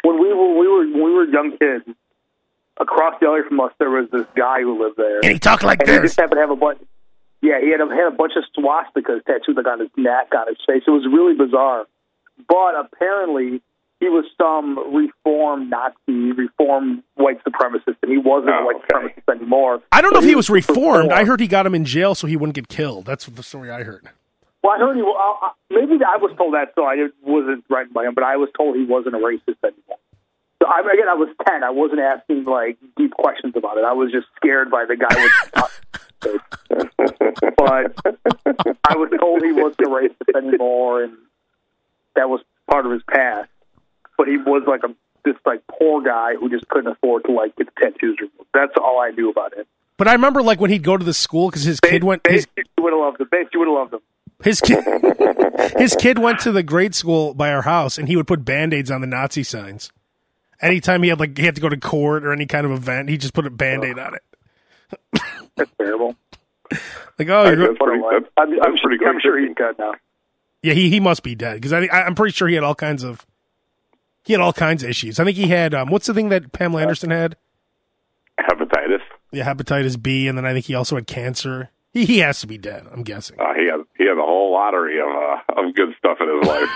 [0.04, 1.84] when we were we were when we were young kids,
[2.80, 5.63] across the alley from us there was this guy who lived there, And he talked
[5.63, 6.12] like and he this.
[6.12, 6.80] just happened to have a bunch.
[7.41, 10.47] Yeah, he had a, had a bunch of swastikas tattooed like on his neck, on
[10.47, 10.84] his face.
[10.88, 11.86] It was really bizarre.
[12.47, 13.62] But apparently,
[13.99, 19.13] he was some reformed Nazi, reformed white supremacist, and he wasn't a Oh, white okay.
[19.15, 19.81] supremacist anymore.
[19.91, 21.12] I don't know if he was reformed.
[21.12, 23.05] I heard he got him in jail so he wouldn't get killed.
[23.05, 24.07] That's the story I heard.
[24.63, 25.01] Well, I heard he.
[25.01, 28.13] Well, I, I- maybe I was told that, so I wasn't threatened by him.
[28.13, 29.97] But I was told he wasn't a racist anymore.
[30.62, 31.63] So I, again, I was ten.
[31.63, 33.83] I wasn't asking like deep questions about it.
[33.86, 35.33] I was just scared by the guy with.
[37.57, 37.95] but
[38.88, 41.13] I was told he wasn't a racist anymore, and
[42.15, 43.49] that was part of his past.
[44.17, 47.56] But he was like a this like poor guy who just couldn't afford to like
[47.56, 48.49] get the tattoos removed.
[48.53, 49.65] That's all I knew about him.
[49.97, 52.25] But I remember like when he'd go to the school because his kid went.
[52.27, 53.27] His, Basically, you would have loved him.
[53.32, 53.99] Basically, you would have loved him.
[54.43, 55.73] his kid.
[55.77, 58.73] his kid went to the grade school by our house, and he would put band
[58.73, 59.91] aids on the Nazi signs.
[60.62, 63.10] Anytime he had like he had to go to court or any kind of event,
[63.10, 64.23] he just put a band aid on it.
[65.56, 66.15] That's terrible.
[67.19, 69.21] Like, oh, you're go- That's pretty, that's, I'm, I'm, pretty sure, I'm good.
[69.21, 69.93] sure he's dead now.
[70.62, 72.75] Yeah, he, he must be dead because I, I I'm pretty sure he had all
[72.75, 73.25] kinds of
[74.28, 75.18] he had all kinds of issues.
[75.20, 77.38] I think he had um, what's the thing that Pamela Anderson had?
[78.38, 79.00] Hepatitis.
[79.32, 81.70] Yeah, hepatitis B, and then I think he also had cancer.
[81.94, 82.86] He, he has to be dead.
[82.92, 83.40] I'm guessing.
[83.40, 86.46] Uh, he has he has a whole lottery of uh, of good stuff in his
[86.48, 86.70] life.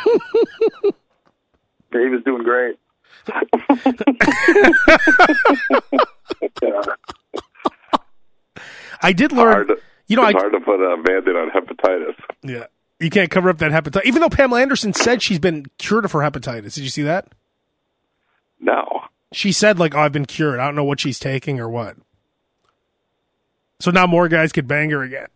[1.94, 2.78] Yeah, he was doing great.
[9.04, 9.52] I did learn.
[9.52, 12.16] hard to, you know, it's I hard to put a band-aid on hepatitis.
[12.44, 12.66] yeah.
[13.00, 14.06] You can't cover up that hepatitis.
[14.06, 16.76] Even though Pamela Anderson said she's been cured of her hepatitis.
[16.76, 17.30] Did you see that?
[18.62, 19.02] No.
[19.34, 20.60] She said like, "Oh, I've been cured.
[20.60, 21.95] I don't know what she's taking or what."
[23.80, 25.28] So now more guys could bang her again.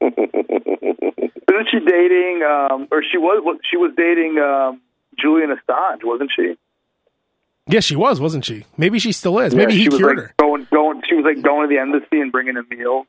[0.00, 2.42] Isn't she dating?
[2.42, 4.80] Um, or she was she was dating um,
[5.20, 6.56] Julian Assange, wasn't she?
[7.66, 8.64] Yes, she was, wasn't she?
[8.76, 9.54] Maybe she still is.
[9.54, 10.34] Maybe Yeah, he she was cured like her.
[10.38, 11.02] Going, going.
[11.08, 13.06] She was like going to the embassy and bringing a meal.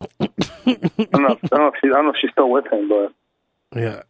[0.20, 0.26] I
[0.66, 1.38] don't know.
[1.42, 1.88] I don't know if she.
[1.88, 3.12] I don't know if she's still with him, but
[3.78, 4.02] Yeah.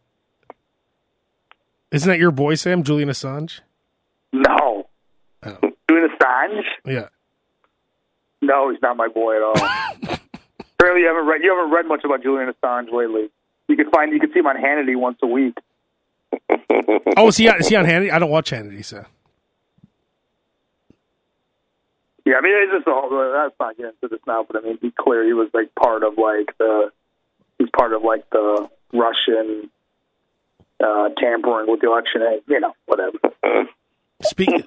[1.91, 2.83] Isn't that your boy, Sam?
[2.83, 3.61] Julian Assange?
[4.33, 4.87] No.
[5.43, 5.57] Oh.
[5.89, 6.63] Julian Assange?
[6.85, 7.07] Yeah.
[8.41, 9.55] No, he's not my boy at all.
[10.77, 11.41] Apparently, you haven't read.
[11.41, 13.29] You haven't read much about Julian Assange lately.
[13.67, 14.11] You can find.
[14.11, 15.57] You can see him on Hannity once a week.
[17.17, 18.11] Oh, is he on, is he on Hannity?
[18.11, 19.05] I don't watch Hannity, so.
[22.25, 23.09] Yeah, I mean, it's just a whole.
[23.09, 25.23] That's not getting into this now, but I mean, be clear.
[25.25, 26.91] He was like part of like the.
[27.57, 29.69] He's part of like the Russian
[30.83, 32.21] uh, tampering with the election.
[32.47, 33.17] You know, whatever.
[34.23, 34.49] Speak.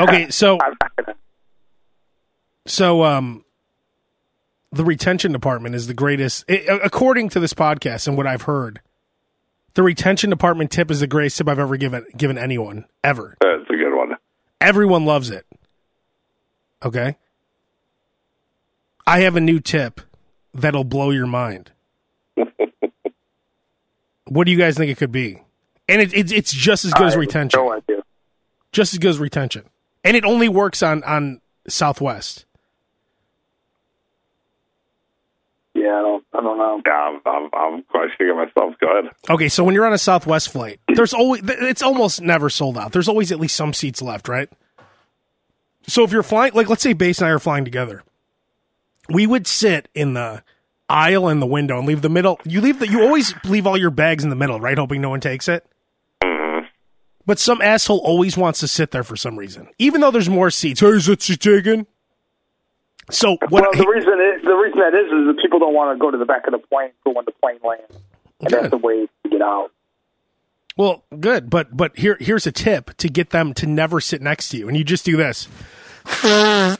[0.00, 1.16] Okay, so I'm not gonna.
[2.66, 3.44] so um,
[4.72, 8.80] the retention department is the greatest, i according to this podcast and what I've heard.
[9.74, 13.36] The retention department tip is the greatest tip I've ever given given anyone ever.
[13.40, 14.16] That's a good one.
[14.60, 15.46] Everyone loves it.
[16.84, 17.16] Okay.
[19.06, 20.00] I have a new tip
[20.52, 21.70] that'll blow your mind.
[24.26, 25.42] what do you guys think it could be?
[25.88, 27.60] And it, it, it's just as good as I have retention.
[27.60, 27.93] No idea.
[28.74, 29.64] Just as good as retention.
[30.02, 32.44] And it only works on, on Southwest.
[35.74, 36.24] Yeah, I don't.
[36.32, 36.82] I don't know.
[36.84, 38.74] Yeah, I'm, I'm, I'm questioning myself.
[38.80, 39.12] Go ahead.
[39.30, 42.92] Okay, so when you're on a Southwest flight, there's always it's almost never sold out.
[42.92, 44.48] There's always at least some seats left, right?
[45.86, 48.02] So if you're flying, like let's say Bass and I are flying together,
[49.08, 50.42] we would sit in the
[50.88, 52.40] aisle in the window and leave the middle.
[52.44, 54.78] You leave the you always leave all your bags in the middle, right?
[54.78, 55.66] Hoping no one takes it.
[57.26, 60.50] But some asshole always wants to sit there for some reason, even though there's more
[60.50, 60.80] seats.
[60.80, 61.86] Hey, is that seat taken?
[63.10, 63.50] So what?
[63.50, 66.10] Well, the reason is, the reason that is is that people don't want to go
[66.10, 67.96] to the back of the plane for when the plane lands,
[68.40, 68.52] and Good.
[68.52, 69.70] that's the way to get out.
[70.76, 74.50] Well, good, but but here here's a tip to get them to never sit next
[74.50, 75.48] to you, and you just do this.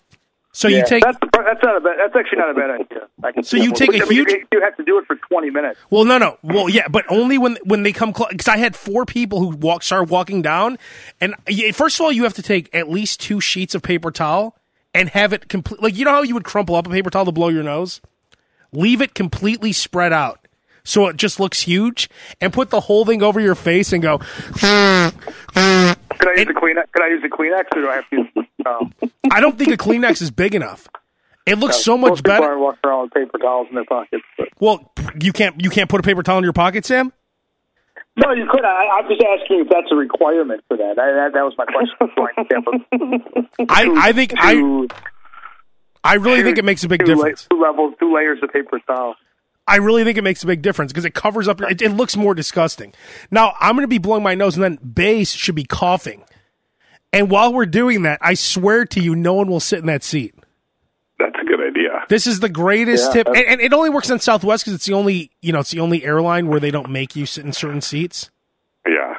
[0.57, 3.09] So you take that's that's not a bad, that's actually not a bad idea.
[3.23, 5.17] I can So you take a I mean, huge- You, have to do it for
[5.17, 5.79] twenty minutes.
[5.91, 8.31] well, no, no, well, yeah, but only when when they come close.
[8.31, 10.79] Because I had four people who walk start walking down,
[11.21, 11.35] and
[11.75, 14.57] first of all, you have to take at least two sheets of paper towel
[14.95, 15.83] and have it complete.
[15.83, 18.01] Like you know how you would crumple up a paper towel to blow your nose,
[18.73, 20.49] leave it completely spread out
[20.85, 22.09] so it just looks huge,
[22.41, 24.17] and put the whole thing over your face and go.
[24.19, 26.91] Could I use the Kleenex?
[26.93, 28.17] Could I use the Kleenex, or do I have to?
[28.17, 28.27] Use,
[29.31, 30.89] I don't think a Kleenex is big enough.
[31.47, 32.59] It looks so much people better.
[32.59, 34.25] walking around with paper towels in their pockets.
[34.37, 34.49] But.
[34.59, 37.13] Well, you can't you can't put a paper towel in your pocket, Sam.
[38.17, 38.65] No, you could.
[38.65, 40.99] I, I'm just asking if that's a requirement for that.
[40.99, 41.95] I, that, that was my question.
[41.99, 43.67] for flying Tampa.
[43.69, 44.87] I I think I
[46.03, 47.47] I really think it makes a big two, la- difference.
[47.51, 49.15] two levels, two layers of paper towel.
[49.69, 51.61] I really think it makes a big difference because it covers up.
[51.61, 52.95] Your, it, it looks more disgusting.
[53.31, 56.25] Now I'm going to be blowing my nose, and then Bass should be coughing.
[57.17, 60.05] And while we're doing that, I swear to you, no one will sit in that
[60.05, 60.35] seat.
[61.19, 62.05] That's a good idea.
[62.11, 64.85] This is the greatest Yeah, tip, and, and it only works on Southwest because it's
[64.85, 67.55] the only you know it's the only airline where they don't make you sit in
[67.55, 68.31] certain seats.
[68.87, 69.15] Yeah.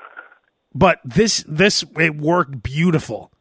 [0.75, 3.31] But this this it worked beautiful.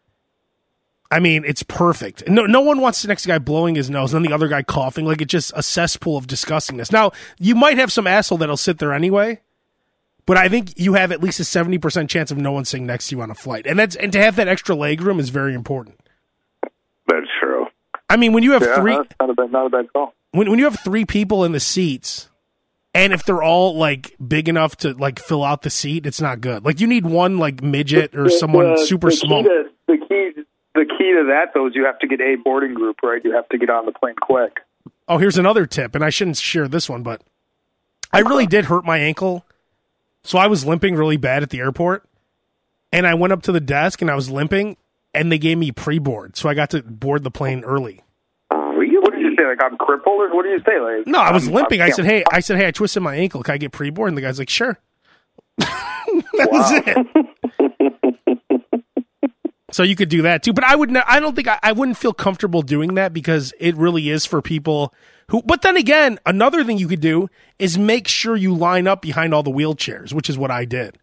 [1.11, 2.27] I mean, it's perfect.
[2.27, 4.62] No, no one wants the next guy blowing his nose and then the other guy
[4.62, 5.05] coughing.
[5.05, 6.90] Like it's just a cesspool of disgustingness.
[6.90, 9.40] Now, you might have some asshole that'll sit there anyway,
[10.27, 12.87] but I think you have at least a seventy percent chance of no one sitting
[12.87, 15.19] next to you on a flight, and that's and to have that extra leg room
[15.19, 15.99] is very important.
[17.07, 17.67] That's true.
[18.11, 20.15] I mean, when you have Yeah, three, not a bad, not a bad call.
[20.33, 22.29] when when you have three people in the seats,
[22.95, 26.41] and if they're all like big enough to like fill out the seat, it's not
[26.41, 26.65] good.
[26.65, 29.43] Like you need one like midget or The- someone the- super the small.
[29.45, 30.43] To, the key,
[30.75, 33.25] the key to that though is you have to get a boarding group, right?
[33.25, 34.59] You have to get on the plane quick.
[35.09, 37.23] Oh, here's another tip, and I shouldn't share this one, but
[38.12, 38.29] I uh-huh.
[38.29, 39.45] really did hurt my ankle.
[40.27, 42.05] So I was limping really bad at the airport,
[42.93, 44.77] and I went up to the desk and I was limping,
[45.15, 48.03] and they gave me pre-board, so I got to board the plane early.
[48.53, 48.99] Really?
[48.99, 49.47] What did you say?
[49.47, 50.81] Like I'm crippled, or what did you say?
[50.81, 51.81] Like No, I was I'm- limping.
[51.81, 53.43] I I'm- said, "Hey, I said, hey, I twisted my ankle.
[53.43, 54.79] Can I get pre-board?" And the guy's like, "Sure."
[55.59, 57.07] that was it.
[59.73, 60.97] So you could do that too, but I would.
[60.97, 64.41] I don't think I, I wouldn't feel comfortable doing that because it really is for
[64.43, 64.93] people
[65.29, 65.43] who.
[65.43, 69.35] But then again, another thing you could do is make sure you line up behind
[69.35, 70.99] all the wheelchairs, which is what I did.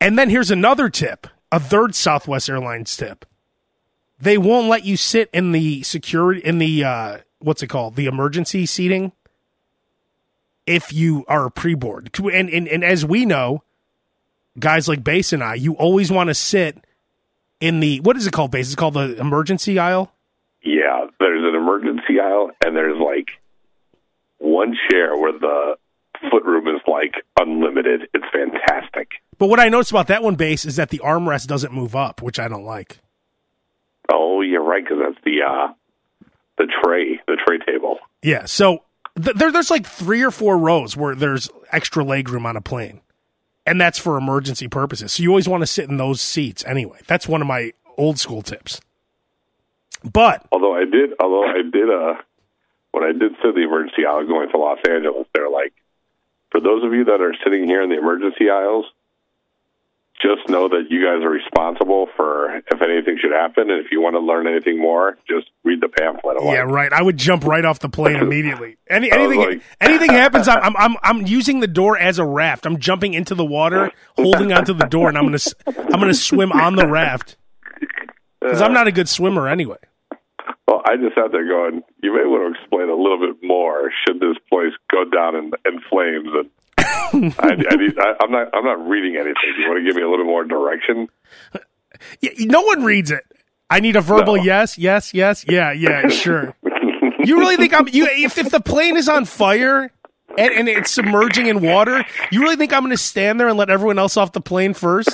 [0.00, 3.24] And then here's another tip, a third Southwest Airlines tip.
[4.20, 8.06] They won't let you sit in the security in the uh, what's it called, the
[8.06, 9.12] emergency seating,
[10.66, 12.10] if you are pre-board.
[12.18, 13.62] And and, and as we know,
[14.58, 16.84] guys like Bass and I, you always want to sit
[17.60, 18.66] in the what is it called, Bass?
[18.66, 20.12] It's called the emergency aisle.
[20.64, 21.41] Yeah, there's
[22.20, 23.28] aisle, and there's like
[24.38, 25.76] one chair where the
[26.24, 28.08] footroom is like unlimited.
[28.14, 29.10] It's fantastic.
[29.38, 32.22] But what I noticed about that one, Bass is that the armrest doesn't move up,
[32.22, 32.98] which I don't like.
[34.12, 35.72] Oh, you're right, because that's the uh,
[36.58, 37.98] the tray, the tray table.
[38.22, 38.82] Yeah, so
[39.20, 42.60] th- there, there's like three or four rows where there's extra leg room on a
[42.60, 43.00] plane,
[43.66, 45.12] and that's for emergency purposes.
[45.12, 46.98] So you always want to sit in those seats anyway.
[47.06, 48.80] That's one of my old school tips.
[50.10, 52.14] But although I did, although I did, uh,
[52.92, 55.72] when I did sit the emergency aisle going to Los Angeles, they're like,
[56.50, 58.86] for those of you that are sitting here in the emergency aisles,
[60.20, 63.70] just know that you guys are responsible for if anything should happen.
[63.70, 66.36] And if you want to learn anything more, just read the pamphlet.
[66.42, 66.92] yeah, right.
[66.92, 68.76] I would jump right off the plane immediately.
[68.88, 72.66] Any, anything, like, anything happens, I'm, I'm, I'm using the door as a raft.
[72.66, 76.52] I'm jumping into the water, holding onto the door, and I'm gonna, I'm gonna swim
[76.52, 77.36] on the raft
[78.40, 79.78] because I'm not a good swimmer anyway.
[80.68, 83.90] Well, I just sat there going, you may want to explain a little bit more.
[84.06, 88.48] Should this place go down in, in flames and I, I need, I, I'm not.
[88.54, 89.34] I'm not reading anything.
[89.56, 91.08] Do you want to give me a little more direction?
[92.20, 93.24] Yeah, no one reads it.
[93.70, 94.42] I need a verbal no.
[94.42, 96.54] yes, yes, yes, yeah, yeah, sure.
[97.24, 97.88] you really think I'm?
[97.88, 99.90] You if if the plane is on fire
[100.36, 103.58] and, and it's submerging in water, you really think I'm going to stand there and
[103.58, 105.10] let everyone else off the plane first?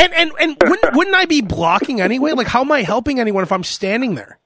[0.00, 2.32] And and and wouldn't wouldn't I be blocking anyway?
[2.32, 4.38] Like, how am I helping anyone if I'm standing there?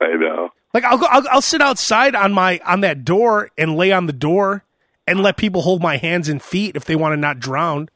[0.00, 0.50] I know.
[0.72, 1.06] Like, I'll go.
[1.10, 4.64] I'll, I'll sit outside on my on that door and lay on the door
[5.08, 7.88] and let people hold my hands and feet if they want to not drown.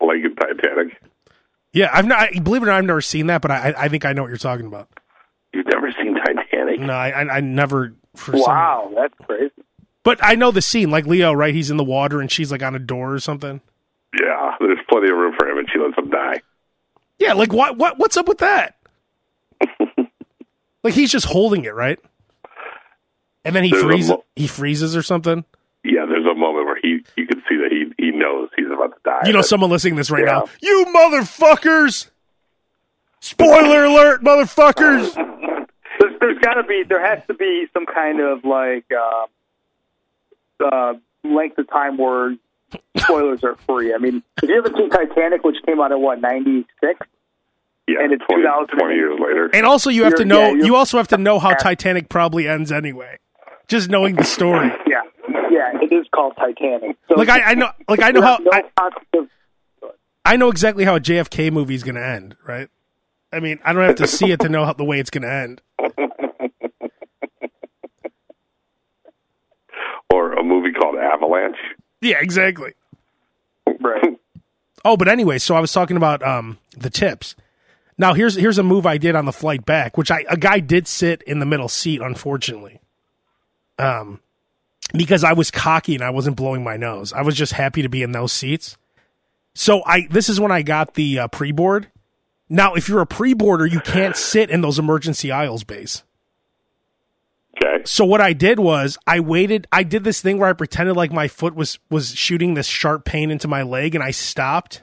[0.00, 0.98] Like in Titanic.
[1.74, 2.30] Yeah, I've not.
[2.42, 4.28] Believe it or not, I've never seen that, but I, I think I know what
[4.28, 4.88] you're talking about.
[5.52, 6.80] You've never seen Titanic?
[6.80, 7.94] No, I, I, I never.
[8.32, 9.52] wow, some, that's crazy.
[10.04, 11.52] But I know the scene, like Leo, right?
[11.52, 13.60] He's in the water and she's like on a door or something.
[14.14, 16.40] Yeah, there's plenty of room for him, and she lets him die.
[17.18, 17.76] Yeah, like what?
[17.76, 17.98] What?
[17.98, 18.76] What's up with that?
[20.82, 21.98] like he's just holding it, right?
[23.44, 24.10] And then he freezes.
[24.10, 25.44] Mo- he freezes or something
[25.84, 28.94] yeah, there's a moment where he you can see that he he knows he's about
[28.94, 29.22] to die.
[29.26, 30.32] You know, someone listening to this right yeah.
[30.32, 32.10] now, you motherfuckers!
[33.20, 35.14] Spoiler alert, motherfuckers!
[36.00, 39.26] there's, there's got to be, there has to be some kind of like uh,
[40.64, 40.94] uh,
[41.24, 42.36] length of time where
[42.96, 43.94] spoilers are free.
[43.94, 47.00] I mean, if you ever seen Titanic, which came out in what '96?
[47.86, 48.42] Yeah, and it's 20,
[48.78, 49.50] 20 years later.
[49.54, 50.54] And also, you have to know.
[50.54, 53.18] Yeah, you also have to know how Titanic probably ends anyway.
[53.66, 54.70] Just knowing the story.
[54.86, 55.02] Yeah,
[55.50, 56.96] yeah, it is called Titanic.
[57.08, 58.38] So like I, I know, like I know how.
[58.38, 58.62] No I,
[60.24, 62.68] I know exactly how a JFK movie is going to end, right?
[63.32, 65.22] I mean, I don't have to see it to know how, the way it's going
[65.22, 65.62] to end.
[70.12, 71.56] or a movie called Avalanche.
[72.00, 72.74] Yeah, exactly.
[73.80, 74.18] Right.
[74.84, 77.34] Oh, but anyway, so I was talking about um, the tips.
[77.96, 80.60] Now here's here's a move I did on the flight back, which I a guy
[80.60, 82.80] did sit in the middle seat, unfortunately.
[83.78, 84.20] Um,
[84.92, 87.12] because I was cocky and I wasn't blowing my nose.
[87.12, 88.76] I was just happy to be in those seats.
[89.54, 91.90] So I this is when I got the uh, pre-board.
[92.48, 96.02] Now, if you're a pre-boarder, you can't sit in those emergency aisles, Bass.
[97.60, 97.82] Okay.
[97.84, 99.66] So what I did was I waited.
[99.72, 103.04] I did this thing where I pretended like my foot was was shooting this sharp
[103.04, 104.82] pain into my leg, and I stopped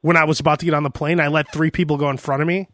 [0.00, 1.20] when I was about to get on the plane.
[1.20, 2.68] I let three people go in front of me,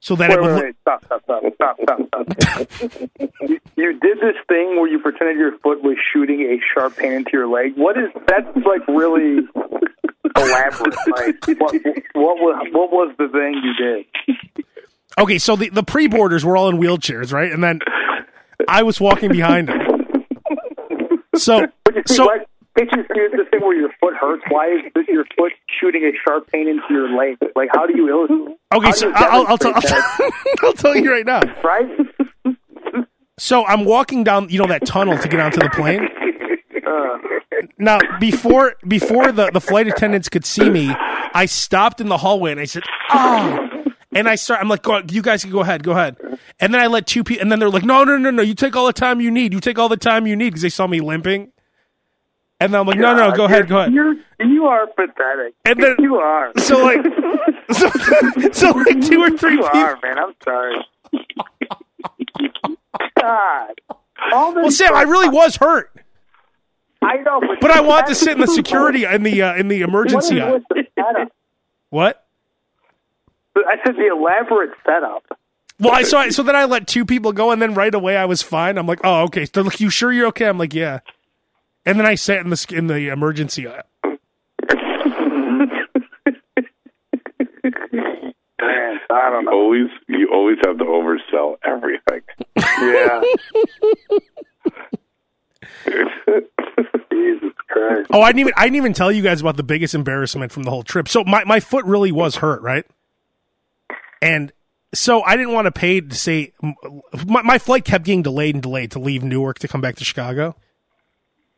[0.00, 0.54] so that wait, it would.
[0.54, 3.30] Wait, wait, stop, stop, stop, stop, stop, stop.
[3.48, 7.12] you, you did this thing where you pretended your foot was shooting a sharp pain
[7.12, 7.76] into your leg.
[7.76, 9.40] What is that's like really
[10.36, 10.94] elaborate?
[11.16, 11.74] Like, what,
[12.14, 14.66] what was what was the thing you did?
[15.18, 17.50] Okay, so the the pre boarders were all in wheelchairs, right?
[17.50, 17.80] And then
[18.66, 19.80] I was walking behind them.
[21.36, 21.68] So,
[22.06, 22.28] so
[22.76, 24.42] can't you see this thing where your foot hurts?
[24.48, 27.36] Why is your foot shooting a sharp pain into your leg?
[27.54, 28.58] Like, how do you illustrate?
[28.74, 30.02] Okay, so I'll, I'll, tell, I'll, tell,
[30.62, 31.40] I'll tell you right now.
[31.62, 31.88] Right?
[33.38, 36.08] So I'm walking down, you know, that tunnel to get onto the plane.
[36.86, 37.18] Uh.
[37.78, 40.92] Now, before before the, the flight attendants could see me,
[41.34, 43.77] I stopped in the hallway and I said, "Oh."
[44.18, 44.60] And I start.
[44.60, 46.16] I'm like, go, "You guys can go ahead, go ahead."
[46.58, 48.42] And then I let two people, and then they're like, "No, no, no, no!
[48.42, 49.52] You take all the time you need.
[49.52, 51.52] You take all the time you need," because they saw me limping.
[52.60, 53.92] And then I'm like, no, no, God, go ahead, go ahead.
[53.92, 55.54] You're, you are pathetic.
[55.64, 56.50] And then- you are.
[56.58, 57.04] So like,
[57.72, 57.88] so,
[58.50, 59.78] so like two or three you people.
[59.78, 60.18] are, man.
[60.18, 60.74] I'm sorry.
[63.16, 63.80] God.
[64.32, 65.92] All this Well, Sam, I really was hurt,
[67.00, 69.68] I know, but, but I want to sit in the security in the uh, in
[69.68, 70.54] the emergency is aisle.
[70.54, 71.32] with the setup?
[71.90, 72.26] What?
[73.66, 75.24] I said the elaborate setup.
[75.80, 76.34] Well, I saw it.
[76.34, 78.78] So then I let two people go, and then right away I was fine.
[78.78, 79.44] I'm like, oh, okay.
[79.44, 80.46] They're like, you sure you're okay?
[80.46, 81.00] I'm like, yeah.
[81.86, 83.82] And then I sat in the in the emergency aisle.
[88.60, 89.52] Man, I don't You know.
[89.52, 92.22] always you always have to oversell everything.
[92.56, 93.22] Yeah.
[97.10, 98.08] Jesus Christ.
[98.12, 100.64] Oh, I didn't even I didn't even tell you guys about the biggest embarrassment from
[100.64, 101.08] the whole trip.
[101.08, 102.84] So my my foot really was hurt, right?
[104.20, 104.52] And
[104.94, 106.52] so I didn't want to pay to say
[107.26, 110.04] my, my flight kept getting delayed and delayed to leave Newark to come back to
[110.04, 110.56] Chicago.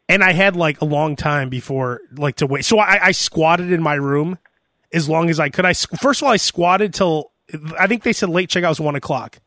[0.09, 2.65] And I had like a long time before like to wait.
[2.65, 4.39] So I, I squatted in my room
[4.93, 5.65] as long as I could.
[5.65, 7.31] I first of all I squatted till
[7.79, 9.39] I think they said late checkout was one o'clock.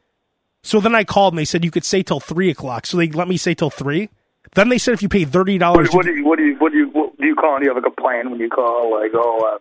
[0.64, 2.86] So then I called and they said you could stay till three o'clock.
[2.86, 4.10] So they let me stay till three.
[4.56, 6.56] Then they said if you pay thirty dollars, What, what do you what do you
[6.56, 7.58] what do you what do you call?
[7.60, 8.92] Do you have like a plan when you call?
[8.92, 9.58] Like, oh, uh,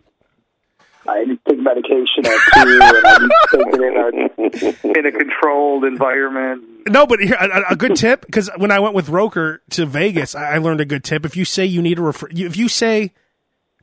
[1.07, 4.99] I need to take medication at two, and I need to take it in a
[4.99, 6.63] in a controlled environment.
[6.87, 10.35] No, but here a, a good tip because when I went with Roker to Vegas,
[10.35, 11.25] I, I learned a good tip.
[11.25, 13.11] If you say you need a refri- if you say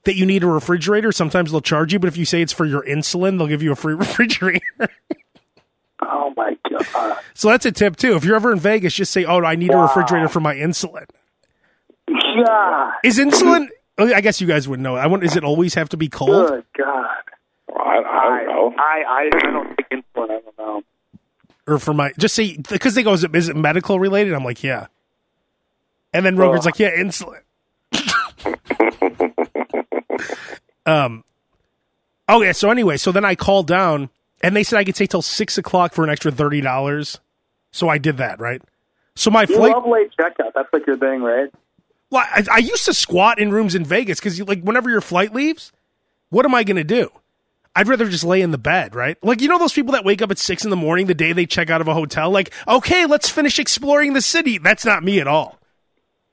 [0.04, 1.98] that you need a refrigerator, sometimes they'll charge you.
[1.98, 4.88] But if you say it's for your insulin, they'll give you a free refrigerator.
[6.02, 7.18] Oh my god!
[7.34, 8.16] so that's a tip too.
[8.16, 11.06] If you're ever in Vegas, just say, "Oh, I need a refrigerator for my insulin."
[12.46, 13.68] God, Is insulin?
[14.00, 14.96] Oh, I guess you guys would know.
[14.96, 15.24] I want.
[15.24, 16.48] Is it always have to be cold?
[16.48, 17.06] good God!
[17.68, 18.74] Well, I, I don't know.
[18.78, 20.30] I, I I don't take insulin.
[20.30, 20.82] I don't know.
[21.66, 24.44] or for my just say because they go is it, is it medical related i'm
[24.44, 24.86] like yeah
[26.12, 26.66] and then roger's Ugh.
[26.66, 27.40] like yeah insulin
[30.86, 31.24] um
[32.28, 34.08] oh yeah so anyway so then i called down
[34.42, 37.20] and they said i could stay till six o'clock for an extra thirty dollars
[37.70, 38.62] so i did that right
[39.16, 40.52] so my You flight love late checkout.
[40.54, 41.50] That's like your thing, right?
[42.10, 45.34] Well, I, I used to squat in rooms in vegas because like whenever your flight
[45.34, 45.72] leaves
[46.30, 47.10] what am i gonna do
[47.74, 49.16] I'd rather just lay in the bed, right?
[49.22, 51.32] Like, you know, those people that wake up at six in the morning the day
[51.32, 54.58] they check out of a hotel, like, okay, let's finish exploring the city.
[54.58, 55.58] That's not me at all.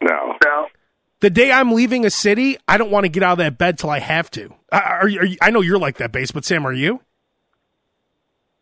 [0.02, 0.36] No.
[0.44, 0.68] No.
[1.20, 3.78] The day I'm leaving a city, I don't want to get out of that bed
[3.78, 4.54] till I have to.
[4.72, 7.02] Are you, are you, I know you're like that, Bass, but Sam, are you?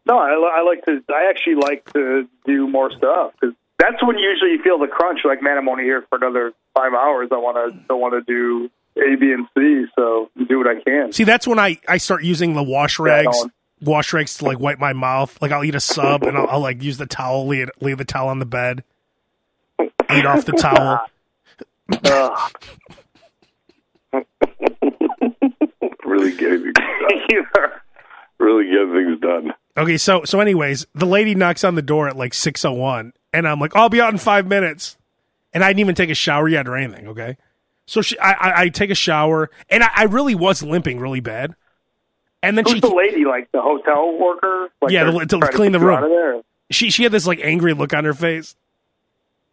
[0.05, 1.01] No, I, I like to.
[1.09, 5.19] I actually like to do more stuff because that's when usually you feel the crunch.
[5.25, 7.29] Like, man, I'm only here for another five hours.
[7.31, 7.79] I want to.
[7.89, 9.85] I want to do A, B, and C.
[9.95, 11.11] So do what I can.
[11.11, 13.53] See, that's when I, I start using the wash rags, don't.
[13.81, 15.37] wash rags to like wipe my mouth.
[15.41, 17.93] Like, I'll eat a sub and I'll, I'll like use the towel, leave, it, lay
[17.93, 18.83] the towel on the bed,
[19.79, 20.99] eat off the towel.
[26.05, 26.73] Really getting things
[27.53, 27.69] done.
[28.37, 29.53] Really getting things done.
[29.77, 33.13] Okay, so so anyways, the lady knocks on the door at like six oh one,
[33.35, 34.97] and I'm like, I'll be out in five minutes,
[35.53, 37.07] and I didn't even take a shower yet or anything.
[37.09, 37.37] Okay,
[37.85, 41.19] so she, I, I, I take a shower, and I, I really was limping really
[41.19, 41.55] bad,
[42.41, 43.25] and then Who's she the lady?
[43.25, 44.69] Like the hotel worker?
[44.81, 45.97] Like Yeah, to- to clean the room.
[45.97, 46.41] Out of there?
[46.71, 48.55] she she had this like angry look on her face,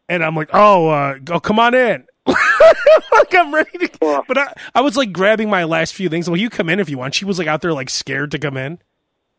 [0.09, 2.07] and I'm like, oh, uh, go come on in.
[2.27, 4.25] like I'm ready to, Well.
[4.29, 6.31] but I, I was like grabbing my last few things.
[6.31, 7.14] Well, you come in if you want.
[7.14, 8.79] She was like out there like scared to come in,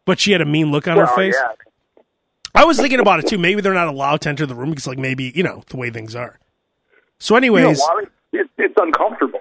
[0.05, 1.35] but she had a mean look on her face.
[1.37, 1.53] yeah.
[2.55, 3.37] I was thinking about it too.
[3.37, 5.89] Maybe they're not allowed to enter the room because, like, maybe you know the way
[5.89, 6.39] things are.
[7.19, 7.81] So, You know, anyways,
[8.31, 9.39] it's, it's uncomfortable.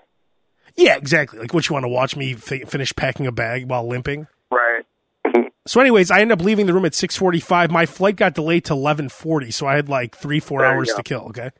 [0.76, 1.38] yeah, exactly.
[1.40, 4.26] Like, what you want to watch me fi- finish packing a bag while limping?
[4.50, 4.84] Right.
[5.64, 7.70] So, anyways, I ended up leaving the room at six forty-five.
[7.70, 10.92] My flight got delayed to eleven forty, so I had like three, four There hours
[10.96, 11.20] to kill.
[11.26, 11.50] Okay,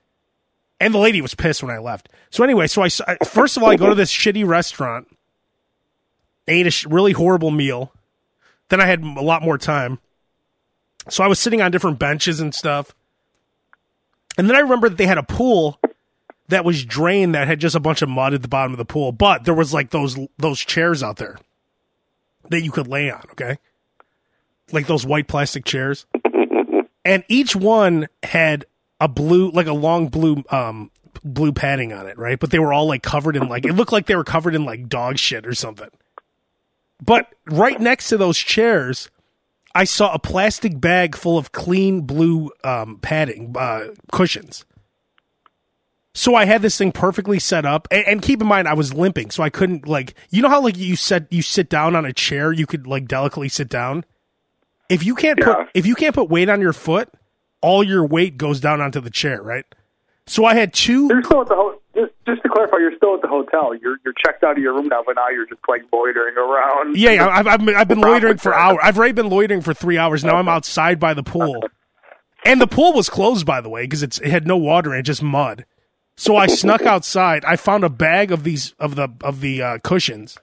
[0.80, 2.08] and the lady was pissed when I left.
[2.30, 2.88] So, anyway, so I
[3.24, 5.06] first of all I go to this shitty restaurant,
[6.48, 7.92] ate a sh- really horrible meal.
[8.70, 10.00] Then I had a lot more time,
[11.08, 12.94] so I was sitting on different benches and stuff.
[14.38, 15.78] And then I remember that they had a pool
[16.48, 18.84] that was drained that had just a bunch of mud at the bottom of the
[18.84, 21.38] pool, but there was like those those chairs out there
[22.50, 23.22] that you could lay on.
[23.32, 23.58] Okay,
[24.70, 26.06] like those white plastic chairs,
[27.04, 28.66] and each one had
[29.00, 30.90] a blue, like a long blue, um,
[31.24, 32.38] blue padding on it, right?
[32.38, 34.64] But they were all like covered in like it looked like they were covered in
[34.64, 35.90] like dog shit or something.
[37.04, 39.10] But right next to those chairs,
[39.74, 44.64] I saw a plastic bag full of clean blue um, padding uh, cushions.
[46.14, 48.92] So I had this thing perfectly set up, and, and keep in mind I was
[48.92, 52.04] limping, so I couldn't like you know how like you set you sit down on
[52.04, 54.04] a chair, you could like delicately sit down.
[54.90, 55.54] If you can't Yeah.
[55.54, 57.08] put if you can't put weight on your foot,
[57.62, 59.64] all your weight goes down onto the chair, right?
[60.26, 61.10] So I had two.
[61.10, 63.74] At the just just to clarify, you're still at the hotel.
[63.74, 66.96] You're you're checked out of your room now, but now you're just like loitering around.
[66.96, 68.78] Yeah, yeah I've, I've, been, I've been loitering for hours.
[68.82, 70.24] I've already been loitering for three hours.
[70.24, 71.62] Now I'm outside by the pool,
[72.44, 75.22] and the pool was closed by the way because it had no water and just
[75.22, 75.64] mud.
[76.16, 77.44] So I snuck outside.
[77.44, 80.38] I found a bag of these of the of the uh, cushions.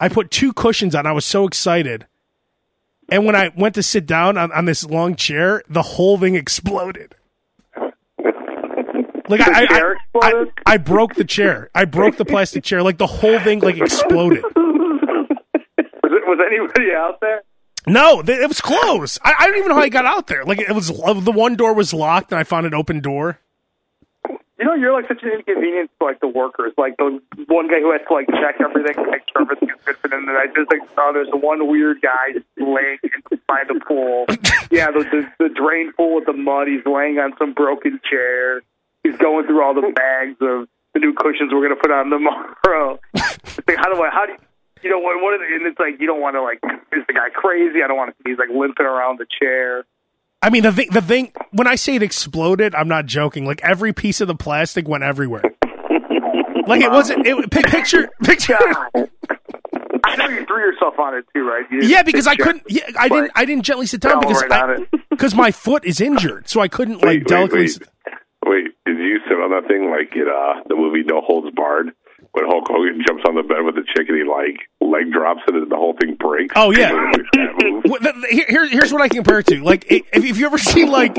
[0.00, 1.06] I put two cushions on.
[1.06, 2.06] I was so excited.
[3.10, 6.34] And when I went to sit down on, on this long chair, the whole thing
[6.34, 7.14] exploded.
[9.28, 10.74] Like I, I, chair I, I?
[10.74, 11.70] I broke the chair.
[11.74, 12.82] I broke the plastic chair.
[12.82, 14.42] Like the whole thing like exploded.
[14.44, 17.42] Was, it, was anybody out there?
[17.86, 19.18] No, th- it was closed.
[19.22, 20.44] I, I don't even know how I got out there.
[20.44, 23.38] Like it was uh, the one door was locked, and I found an open door.
[24.58, 26.72] You know, you're like such an inconvenience to like the workers.
[26.78, 29.96] Like the one guy who has to like check everything, make sure everything is good
[29.98, 30.28] for them.
[30.28, 32.98] And I just like, oh, there's the one weird guy laying
[33.48, 34.26] by the pool.
[34.70, 36.68] yeah, the, the the drain full with the mud.
[36.68, 38.62] He's laying on some broken chair.
[39.04, 42.98] He's going through all the bags of the new cushions we're gonna put on tomorrow.
[43.68, 44.10] Like, how do I?
[44.10, 44.38] How do you?
[44.82, 45.22] You know what?
[45.22, 45.34] What?
[45.34, 46.58] Are the, and it's like you don't want to like.
[46.92, 47.82] Is the guy crazy?
[47.82, 48.28] I don't want to.
[48.28, 49.84] He's like limping around the chair.
[50.42, 51.32] I mean, the thing, the thing.
[51.52, 53.46] When I say it exploded, I'm not joking.
[53.46, 55.42] Like every piece of the plastic went everywhere.
[56.66, 57.26] Like it wasn't.
[57.26, 58.56] It pi- picture picture.
[58.58, 59.10] God.
[60.04, 61.64] I know you threw yourself on it too, right?
[61.70, 62.62] Yeah, because I couldn't.
[62.68, 63.32] Yeah, I didn't.
[63.34, 66.68] I didn't gently sit down because right I, because my foot is injured, so I
[66.68, 67.66] couldn't Wait, like wait, delicately.
[67.66, 68.16] wait.
[68.46, 71.90] Wait, did you sit on that thing like in uh, the movie No Holds Barred?
[72.32, 75.42] When Hulk Hogan jumps on the bed with the chick and he like leg drops
[75.46, 76.52] it and the whole thing breaks.
[76.56, 76.88] Oh, yeah.
[76.90, 77.84] That move.
[77.84, 79.62] What- the- the- here- here- here's what I can compare it to.
[79.62, 81.16] Like, if, if you ever see like,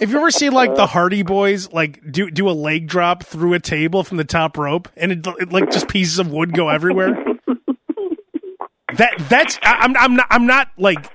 [0.00, 3.52] if you ever see like the Hardy Boys like do do a leg drop through
[3.54, 6.68] a table from the top rope, and it, it like just pieces of wood go
[6.68, 7.16] everywhere.
[8.96, 11.10] That that's I, I'm I'm not I'm not like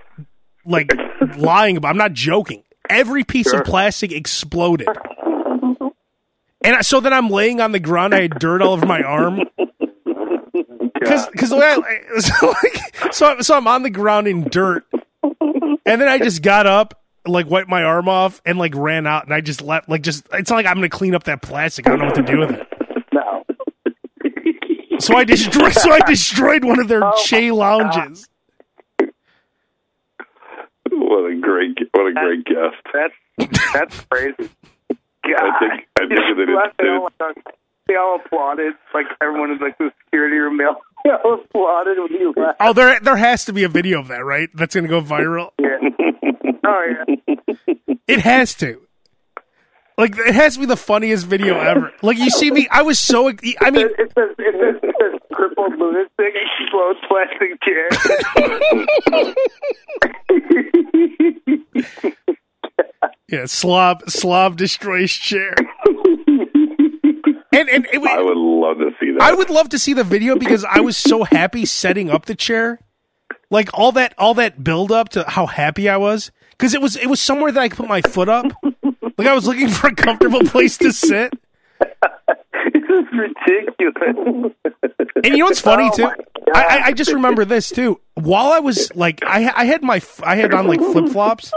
[0.65, 0.91] like
[1.37, 1.89] lying about.
[1.89, 2.63] I'm not joking.
[2.89, 4.87] Every piece of plastic exploded.
[6.63, 8.13] And I, so then I'm laying on the ground.
[8.13, 9.41] I had dirt all over my arm.
[10.93, 14.85] Because because the way I, so, like, so so I'm on the ground in dirt,
[15.21, 19.25] and then I just got up, like wiped my arm off, and like ran out,
[19.25, 19.89] and I just left.
[19.89, 21.87] Like just it's not like I'm gonna clean up that plastic.
[21.87, 22.67] I don't know what to do with it.
[23.13, 23.45] No.
[24.99, 25.73] So I destroyed.
[25.73, 28.27] So I destroyed one of their oh chaise lounges.
[30.91, 32.75] What a great, what a great guest.
[32.93, 33.13] That's
[33.73, 34.49] that's crazy.
[35.23, 35.41] God.
[35.41, 37.55] I think- I think that it- Left it.
[37.87, 38.73] They all applauded.
[38.93, 42.57] Like everyone in like the security room, they all, they all applauded when you left.
[42.61, 44.49] Oh, there there has to be a video of that, right?
[44.53, 45.51] That's gonna go viral.
[45.59, 45.77] Yeah.
[46.65, 47.35] Oh yeah.
[48.07, 48.81] It has to.
[49.97, 51.91] Like it has to be the funniest video ever.
[52.01, 53.27] Like you see me, I was so.
[53.29, 57.89] I mean, It says it says, it says crippled lunatic explodes plastic chair.
[63.31, 65.55] Yeah, slob slob destroys chair.
[67.53, 69.21] And and it, I would love to see that.
[69.21, 72.35] I would love to see the video because I was so happy setting up the
[72.35, 72.79] chair.
[73.49, 76.95] Like all that all that build up to how happy I was because it was
[76.95, 78.45] it was somewhere that I could put my foot up.
[79.17, 81.33] Like I was looking for a comfortable place to sit.
[81.79, 84.53] this is ridiculous.
[85.23, 86.03] And you know what's funny Oh too?
[86.03, 86.15] my
[86.55, 87.99] I, I, I just remember this too.
[88.15, 91.51] While I was like, I I had my I had on like flip flops,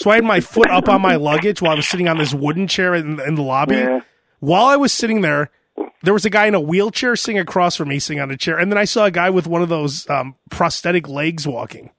[0.00, 2.32] so I had my foot up on my luggage while I was sitting on this
[2.32, 3.74] wooden chair in, in the lobby.
[3.76, 4.00] Yeah.
[4.38, 5.50] While I was sitting there,
[6.02, 8.58] there was a guy in a wheelchair sitting across from me, sitting on a chair,
[8.58, 11.90] and then I saw a guy with one of those um, prosthetic legs walking.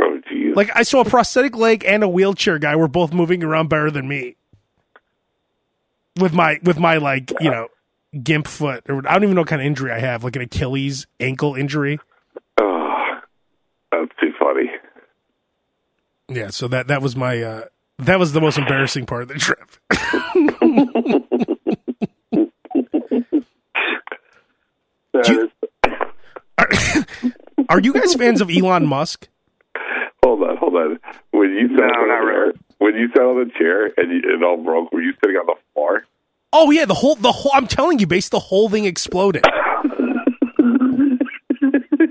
[0.00, 0.56] oh, jeez.
[0.56, 3.92] Like I saw a prosthetic leg and a wheelchair guy were both moving around better
[3.92, 4.34] than me.
[6.18, 7.68] With my with my like you know
[8.20, 10.42] gimp foot or I don't even know what kind of injury I have, like an
[10.42, 12.00] Achilles ankle injury.
[12.60, 13.20] oh,
[13.92, 14.70] that's too funny.
[16.28, 17.64] Yeah, so that that was my uh
[17.98, 19.70] that was the most embarrassing part of the trip.
[25.28, 25.50] You-
[26.58, 26.68] Are,
[27.68, 29.28] are you guys fans of Elon Musk?
[30.24, 30.98] Hold on, hold on.
[31.30, 34.10] When you sat No, on the not chair, when you sat on the chair and
[34.12, 36.04] you, it all broke, were you sitting on the floor?
[36.52, 39.44] Oh yeah, the whole the whole I'm telling you, Bass the whole thing exploded.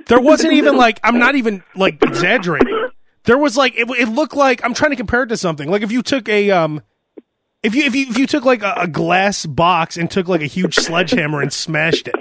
[0.08, 2.90] There wasn't even like I'm not even like exaggerating.
[3.28, 5.70] There was like it, it looked like I'm trying to compare it to something.
[5.70, 6.82] Like if you took a um
[7.62, 10.42] if you if you if you took like a, a glass box and took like
[10.42, 12.16] a huge sledgehammer and smashed it.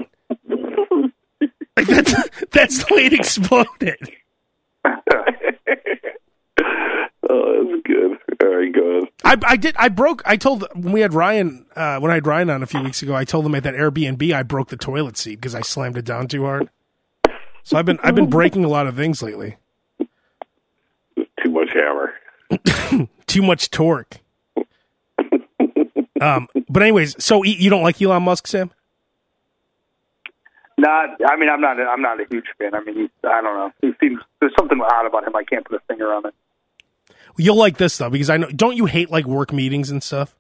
[1.77, 2.13] Like that's
[2.51, 4.13] that's the way it exploded.
[7.29, 8.13] Oh, that's good.
[8.41, 9.09] All right, go ahead.
[9.25, 9.75] I, I did.
[9.77, 10.23] I broke.
[10.25, 13.03] I told when we had Ryan uh, when I had Ryan on a few weeks
[13.03, 13.17] ago.
[13.17, 16.05] I told him at that Airbnb I broke the toilet seat because I slammed it
[16.05, 16.71] down too hard.
[17.65, 19.57] So I've been I've been breaking a lot of things lately.
[21.77, 22.11] Too
[22.51, 23.09] much hammer.
[23.27, 24.19] Too much torque.
[26.19, 28.71] Um, but anyways, so you don't like Elon Musk, Sam?
[30.79, 31.79] Not, I mean, I'm not.
[31.79, 32.75] I'm not a huge fan.
[32.75, 33.71] I mean, he, I don't know.
[33.83, 35.35] He seems there's something odd about him.
[35.35, 36.35] I can't put a finger on it.
[37.39, 38.49] You'll like this though because I know.
[38.49, 40.35] Don't you hate like work meetings and stuff?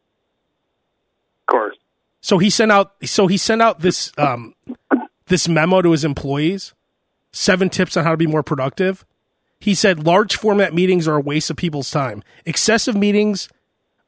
[1.43, 1.77] Of course.
[2.21, 2.95] So he sent out.
[3.05, 4.55] So he sent out this um
[5.27, 6.75] this memo to his employees.
[7.33, 9.05] Seven tips on how to be more productive.
[9.67, 12.23] He said large format meetings are a waste of people's time.
[12.45, 13.49] Excessive meetings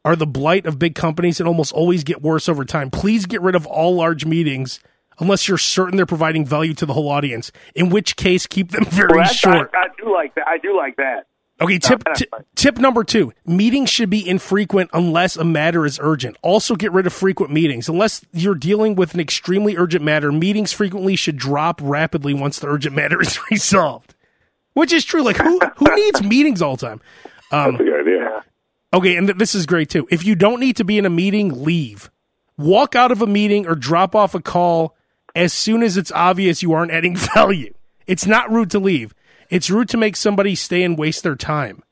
[0.04, 2.92] are the blight of big companies and almost always get worse over time.
[2.92, 4.78] Please get rid of all large meetings
[5.18, 7.50] unless you're certain they're providing value to the whole audience.
[7.74, 9.72] In which case, keep them very Well, short.
[9.74, 10.46] I, I do like that.
[10.46, 11.26] I do like that.
[11.61, 12.44] Okay, tip fine.
[12.54, 16.36] tip number two: meetings should be infrequent unless a matter is urgent.
[16.40, 20.30] Also, get rid of frequent meetings unless you're dealing with an extremely urgent matter.
[20.30, 24.14] Meetings frequently should drop rapidly once the urgent matter is resolved,
[24.79, 25.22] which is true.
[25.22, 27.01] Like who who needs meetings all the time?
[27.51, 28.45] Um, That's a good idea.
[28.95, 30.07] Okay, and th- this is great too.
[30.11, 32.11] If you don't need to be in a meeting, leave.
[32.57, 34.97] Walk out of a meeting or drop off a call
[35.35, 37.74] as soon as it's obvious you aren't adding value.
[38.07, 39.14] It's not rude to leave.
[39.51, 41.83] It's rude to make somebody stay and waste their time.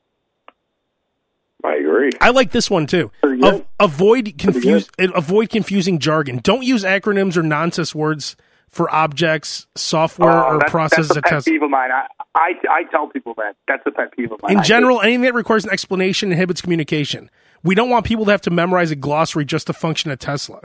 [1.63, 2.11] I agree.
[2.21, 3.11] I like this one too.
[3.23, 6.39] Av- avoid confuse avoid confusing jargon.
[6.43, 8.35] Don't use acronyms or nonsense words
[8.77, 11.07] for objects, software, Oh, or processes.
[11.09, 11.49] That's a pet tests.
[11.49, 11.89] peeve of mine.
[11.91, 12.05] I,
[12.35, 13.55] I I tell people that.
[13.67, 14.57] That's a pet peeve of mine.
[14.57, 17.29] In general, anything that requires an explanation inhibits communication.
[17.63, 20.61] We don't want people to have to memorize a glossary just to function at Tesla.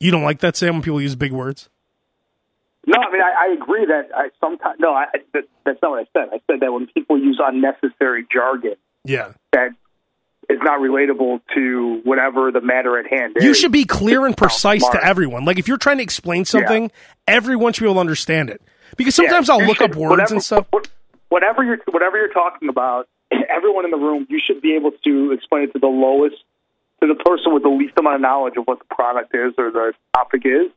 [0.00, 1.68] You don't like that, Sam, when people use big words?
[2.86, 6.00] No, I mean I, I agree that I sometimes no, I, that, that's not what
[6.00, 6.28] I said.
[6.32, 9.32] I said that when people use unnecessary jargon Yeah.
[9.52, 9.70] that
[10.50, 13.44] is not relatable to whatever the matter at hand is.
[13.44, 14.94] You should be clear and precise smart.
[14.94, 15.44] to everyone.
[15.44, 16.90] Like if you're trying to explain something,
[17.26, 18.60] everyone should be able to understand it.
[18.96, 20.66] Because Yeah, sometimes I'll look should- up words whatever, and stuff.
[21.28, 23.08] Whatever you're whatever you're talking about,
[23.48, 26.36] everyone in the room, you should be able to explain it to the lowest,
[27.02, 29.70] to the person with the least amount of knowledge of what the product is or
[29.70, 30.70] the topic is.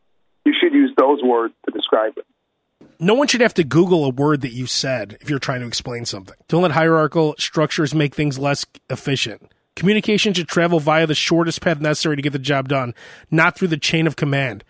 [0.45, 2.25] You should use those words to describe it.
[2.99, 5.67] No one should have to Google a word that you said if you're trying to
[5.67, 6.35] explain something.
[6.47, 9.51] Don't let hierarchical structures make things less efficient.
[9.77, 12.95] Communication should travel via the shortest path necessary to get the job done,
[13.29, 14.63] not through the chain of command.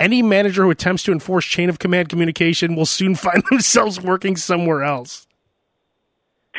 [0.00, 4.34] Any manager who attempts to enforce chain of command communication will soon find themselves working
[4.34, 5.26] somewhere else.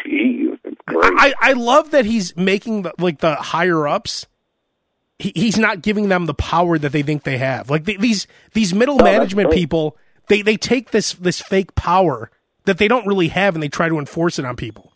[0.06, 0.60] Jeez.
[0.88, 4.28] I, I love that he's making the, like the higher ups.
[5.18, 7.72] He, he's not giving them the power that they think they have.
[7.72, 12.30] Like the, these these middle that's management people, they they take this this fake power
[12.66, 14.94] that they don't really have and they try to enforce it on people.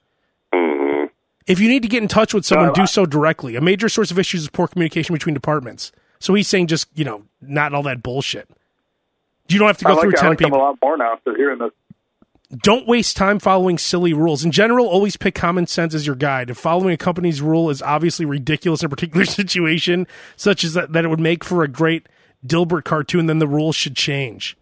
[1.47, 3.55] If you need to get in touch with someone, No, do I- so directly.
[3.55, 5.91] A major source of issues is poor communication between departments.
[6.19, 8.49] So he's saying just you know not all that bullshit.
[9.47, 11.13] You don't have to go like, through I ten like them a lot more now
[11.13, 11.71] after hearing this.
[12.63, 14.43] Don't waste time following silly rules.
[14.43, 16.49] In general, always pick common sense as your guide.
[16.49, 20.91] If following a company's rule is obviously ridiculous in a particular situation, such as that,
[20.93, 22.07] that it would make for a great
[22.45, 24.57] Dilbert cartoon, then the rules should change.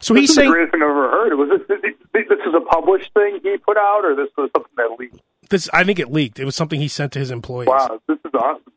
[0.00, 1.34] So This he's is the saying greatest thing I've ever heard.
[1.34, 1.78] Was this,
[2.12, 5.20] this is a published thing he put out, or this was something that leaked?
[5.52, 5.68] This.
[5.72, 6.40] I think it leaked.
[6.40, 7.68] It was something he sent to his employees.
[7.68, 8.72] Wow, this is awesome.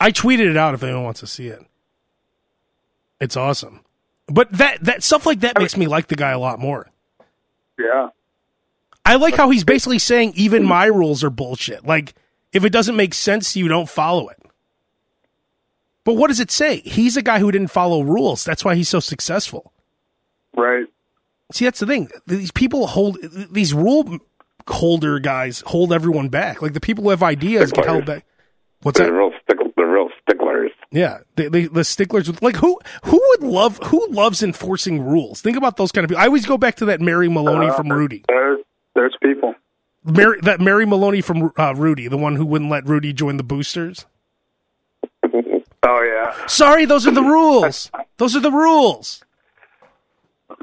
[0.00, 1.64] I tweeted it out if anyone wants to see it.
[3.20, 3.80] It's awesome.
[4.26, 6.90] But that that stuff like that makes me like the guy a lot more.
[7.78, 8.08] Yeah.
[9.04, 11.86] I like how he's basically saying even my rules are bullshit.
[11.86, 12.14] Like
[12.52, 14.42] if it doesn't make sense you, don't follow it.
[16.04, 16.80] But what does it say?
[16.80, 18.44] He's a guy who didn't follow rules.
[18.44, 19.72] That's why he's so successful.
[20.54, 20.86] Right.
[21.52, 22.10] See, that's the thing.
[22.26, 23.18] These people hold
[23.50, 24.18] these rule
[24.68, 26.60] holder guys hold everyone back.
[26.62, 28.24] Like the people who have ideas get held back.
[28.82, 29.12] What's They're that?
[29.16, 29.72] real stickle.
[29.76, 30.70] They're real sticklers.
[30.92, 32.28] Yeah, they, they, the sticklers.
[32.28, 35.40] with- Like who who would love who loves enforcing rules?
[35.40, 36.22] Think about those kind of people.
[36.22, 38.24] I always go back to that Mary Maloney from Rudy.
[38.28, 38.60] There's
[38.94, 39.54] there's people.
[40.04, 43.42] Mary, that Mary Maloney from uh, Rudy, the one who wouldn't let Rudy join the
[43.44, 44.06] boosters.
[45.88, 46.46] Oh yeah.
[46.46, 47.90] Sorry, those are the rules.
[48.16, 49.22] Those are the rules.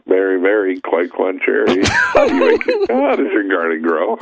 [0.08, 1.10] Very, very quite
[1.46, 1.84] cherry.
[1.86, 2.92] How do you make it?
[2.92, 4.18] How does your garden grow?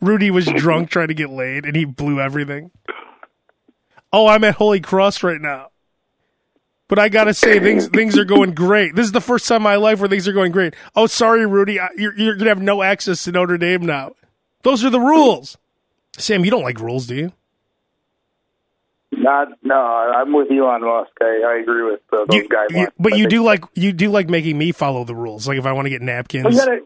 [0.00, 2.70] Rudy was drunk trying to get laid, and he blew everything.
[4.12, 5.68] Oh, I'm at Holy Cross right now.
[6.86, 8.94] But I gotta say, things things are going great.
[8.94, 10.74] This is the first time in my life where things are going great.
[10.94, 14.12] Oh, sorry, Rudy, I- you're, you're gonna have no access to Notre Dame now.
[14.62, 15.56] Those are the rules.
[16.18, 17.32] Sam, you don't like rules, do you?
[19.18, 19.74] Not no.
[19.76, 21.10] I'm with you on Musk.
[21.20, 22.80] I, I agree with uh, those You- guidelines.
[22.80, 25.46] you- but I you do like you do like making me follow the rules.
[25.48, 26.46] Like if I want to get napkins.
[26.54, 26.80] you gotta,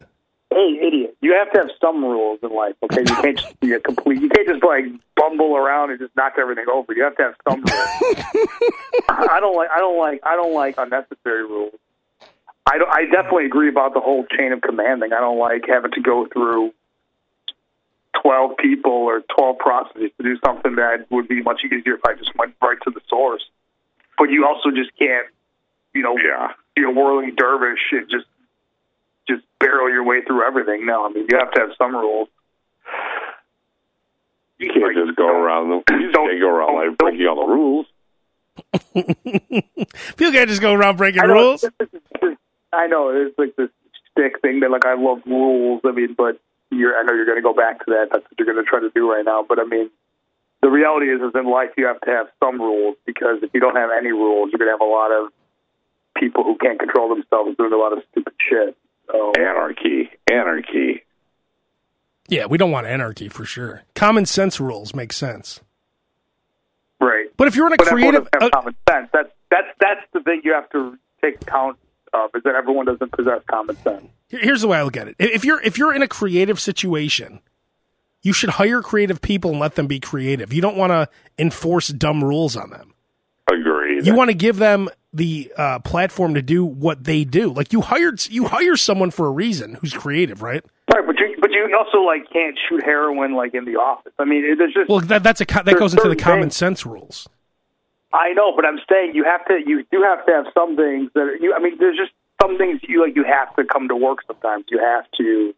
[0.50, 1.16] hey, idiot!
[1.20, 2.74] You have to have some rules in life.
[2.84, 4.20] Okay, you can't just be a complete.
[4.22, 4.84] You can't just like
[5.16, 6.92] bumble around and just knock everything over.
[6.94, 7.68] You have to have some rules.
[9.08, 9.68] I don't like.
[9.70, 10.20] I don't like.
[10.24, 11.74] I don't like unnecessary rules.
[12.70, 15.12] I don't, I definitely agree about the whole chain of command thing.
[15.14, 16.72] I don't like having to go through
[18.22, 22.14] twelve people or twelve processes to do something that would be much easier if I
[22.14, 23.44] just went right to the source.
[24.18, 25.26] but you also just can't,
[25.94, 26.52] you know, Yeah.
[26.74, 28.26] be a whirling dervish and just
[29.28, 30.86] just barrel your way through everything.
[30.86, 32.28] No, I mean you have to have some rules.
[34.58, 35.68] You can't just go around.
[35.86, 37.86] The, you Don't- can't go around don't- like breaking all the rules.
[40.16, 41.60] People can't just go around breaking I know, rules.
[41.60, 42.36] this is- this-
[42.72, 43.70] I know it's like this
[44.10, 45.80] stick thing that like I love rules.
[45.84, 46.40] I mean, but
[46.70, 48.08] you're I know you're going to go back to that.
[48.12, 49.44] That's what you're going to try to do right now.
[49.48, 49.90] But I mean,
[50.62, 53.60] the reality is, is in life you have to have some rules because if you
[53.60, 55.32] don't have any rules, you're going to have a lot of
[56.16, 58.76] people who can't control themselves doing a lot of stupid shit.
[59.10, 61.04] So, Anarchy, anarchy.
[62.28, 63.84] Yeah, we don't want anarchy for sure.
[63.94, 65.60] Common sense rules make sense.
[67.00, 67.26] right.
[67.38, 69.08] But if you're in a But creative, doesn't uh, common sense.
[69.12, 71.78] That's that's that's the thing you have to take account
[72.12, 74.04] of is that everyone doesn't possess common sense.
[74.28, 75.16] Here's the way I look at it.
[75.18, 77.40] If you're if you're in a creative situation,
[78.22, 80.52] you should hire creative people and let them be creative.
[80.52, 82.94] You don't want to enforce dumb rules on them.
[83.50, 84.06] Agreed.
[84.06, 87.52] You want to give them the uh, platform to do what they do.
[87.52, 90.62] Like you hired you hire someone for a reason who's creative, right?
[90.92, 94.12] Right, but you but you also like can't shoot heroin like in the office.
[94.18, 96.84] I mean, there's just Well, that that's a that goes into the common things- sense
[96.84, 97.28] rules.
[98.12, 101.10] I know, but I'm saying you have to you do have to have some things
[101.14, 101.54] that are, you.
[101.54, 103.14] I mean, there's just some things you like.
[103.16, 104.64] You have to come to work sometimes.
[104.68, 105.54] You have to,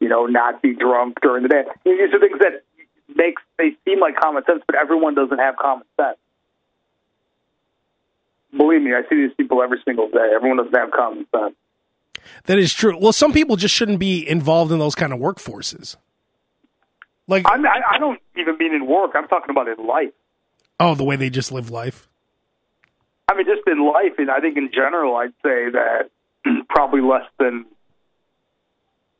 [0.00, 1.64] you know, not be drunk during the day.
[1.84, 2.62] These are things that
[3.14, 6.16] makes they seem like common sense, but everyone doesn't have common sense.
[8.56, 10.30] Believe me, I see these people every single day.
[10.34, 11.54] Everyone doesn't have common sense.
[12.44, 12.96] That is true.
[12.98, 15.96] Well, some people just shouldn't be involved in those kind of workforces.
[17.28, 19.12] Like, I'm, I, I don't even mean in work.
[19.14, 20.12] I'm talking about in life.
[20.82, 22.08] Oh, the way they just live life.
[23.28, 26.10] I mean, just in life, and I think in general, I'd say that
[26.68, 27.66] probably less than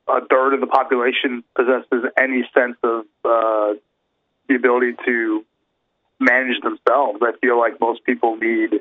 [0.08, 3.74] a third of the population possesses any sense of uh,
[4.48, 5.44] the ability to
[6.18, 7.20] manage themselves.
[7.22, 8.80] I feel like most people need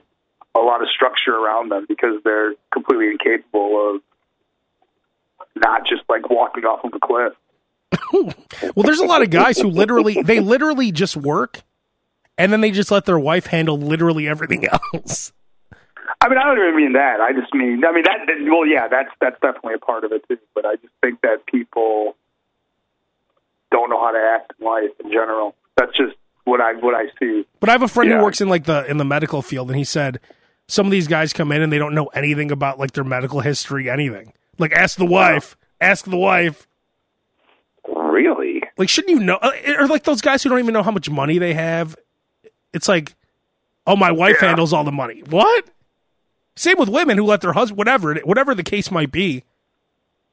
[0.55, 4.01] a lot of structure around them because they're completely incapable of
[5.55, 7.33] not just like walking off of a cliff.
[8.75, 11.63] Well, there's a lot of guys who literally they literally just work
[12.41, 15.31] and then they just let their wife handle literally everything else.
[16.19, 17.21] I mean, I don't even mean that.
[17.21, 18.19] I just mean, I mean that.
[18.49, 20.37] Well, yeah, that's that's definitely a part of it too.
[20.53, 22.15] But I just think that people
[23.71, 25.55] don't know how to act in life in general.
[25.77, 27.45] That's just what I what I see.
[27.59, 28.17] But I have a friend Yeah.
[28.17, 30.19] who works in like the in the medical field and he said
[30.67, 33.39] some of these guys come in and they don't know anything about like their medical
[33.41, 34.33] history, anything.
[34.57, 36.67] Like ask the wife, ask the wife.
[37.87, 38.61] really?
[38.77, 41.09] Like shouldn't you know uh, or like those guys who don't even know how much
[41.09, 41.95] money they have?
[42.73, 43.15] It's like
[43.87, 44.49] oh my wife Yeah.
[44.49, 45.23] handles all the money.
[45.29, 45.65] What?
[46.55, 49.43] Same with women who let their husband whatever whatever the case might be.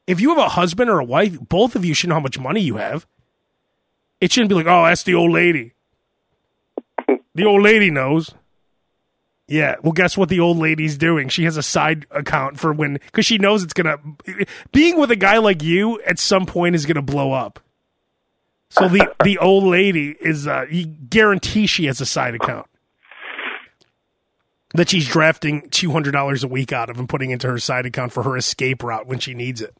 [0.07, 2.39] If you have a husband or a wife, both of you should know how much
[2.39, 3.07] money you have.
[4.21, 5.75] It shouldn't be like, oh, that's the old lady.
[7.35, 8.33] The old lady knows.
[9.47, 11.29] Yeah, well, guess what the old lady's doing?
[11.29, 13.97] She has a side account for when, because she knows it's gonna.
[14.73, 17.61] Being with a guy like you at some point is gonna blow up.
[18.71, 22.67] So the the old lady is, uh, you guarantee she has a side account
[24.75, 27.87] that she's drafting two hundred dollars a week out of and putting into her side
[27.87, 29.75] account for her escape route when she needs it.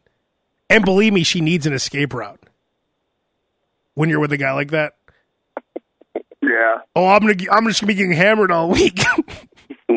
[0.71, 2.41] And believe me, she needs an escape route.
[3.95, 4.95] When you're with a guy like that,
[6.41, 6.79] Yeah.
[6.97, 9.01] oh, I'm gonna, I'm just gonna be getting hammered all week.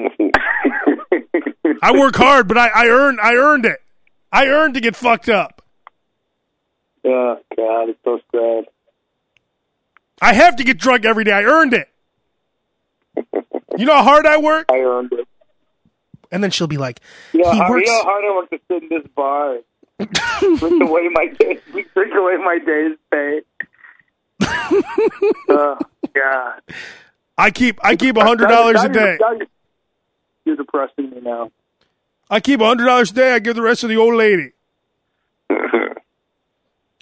[1.83, 3.79] I work hard, but I, I earned, I earned it.
[4.31, 5.61] I earned to get fucked up.
[7.05, 8.65] Oh God, it's so sad.
[10.21, 11.31] I have to get drunk every day.
[11.31, 11.87] I earned it.
[13.77, 14.65] You know how hard I work?
[14.69, 15.25] I earned it.
[16.29, 16.99] And then she'll be like,
[17.31, 17.87] You know, he how, works.
[17.87, 19.57] you know how hard I work to sit in this bar,
[20.59, 23.41] drink away my days, drink away my days' pay.
[25.49, 25.77] oh
[26.13, 26.61] God.
[27.37, 28.99] I keep, I keep a hundred dollars a day.
[28.99, 29.47] you're- now You're,
[30.45, 31.49] you're depressing me now.
[32.29, 33.33] I keep a hundred dollars a day.
[33.33, 34.51] I give the rest to the old lady.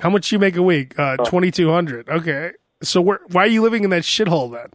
[0.02, 0.98] How much you make a week?
[0.98, 2.08] Uh, twenty two hundred.
[2.10, 2.52] Okay.
[2.82, 3.20] So where?
[3.32, 4.68] Why are you living in that shithole then?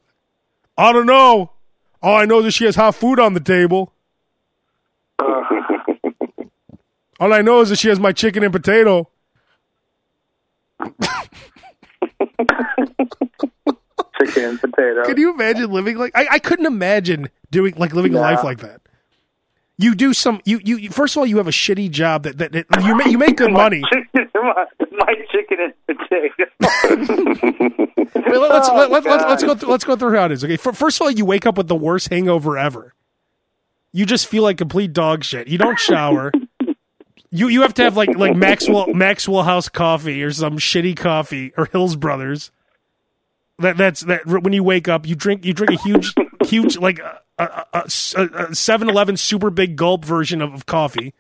[0.77, 1.53] I don't know.
[2.03, 3.93] All I know is that she has hot food on the table.
[7.21, 9.09] All I know is that she has my chicken and potato.
[14.21, 15.05] Chicken and potato.
[15.05, 18.59] Can you imagine living like I, I couldn't imagine doing like living a life like
[18.61, 18.81] that.
[19.77, 22.39] You do some you, you you- first of all you have a shitty job that,
[22.39, 23.83] that, that you make you make good money.
[23.93, 26.45] Chicken, my, my chicken and potato.
[28.15, 30.45] Wait, let, us Oh, let, let, let's go through, let's go through how it is.
[30.45, 32.95] Okay, first of all, you wake up with the worst hangover ever.
[33.93, 35.49] You just feel like complete dog shit.
[35.49, 36.33] You don't shower.
[37.31, 41.53] you you have to have like like Maxwell Maxwell House coffee or some shitty coffee
[41.57, 42.51] or Hills Brothers.
[43.59, 46.13] That that's that when you wake up, you drink you drink a huge
[46.45, 51.15] huge like a, a, a, a, a 7-Eleven super big gulp version of, of coffee.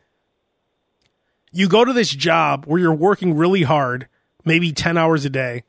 [1.54, 4.08] You go to this job where you're working really hard,
[4.44, 5.62] maybe 10 hours a day.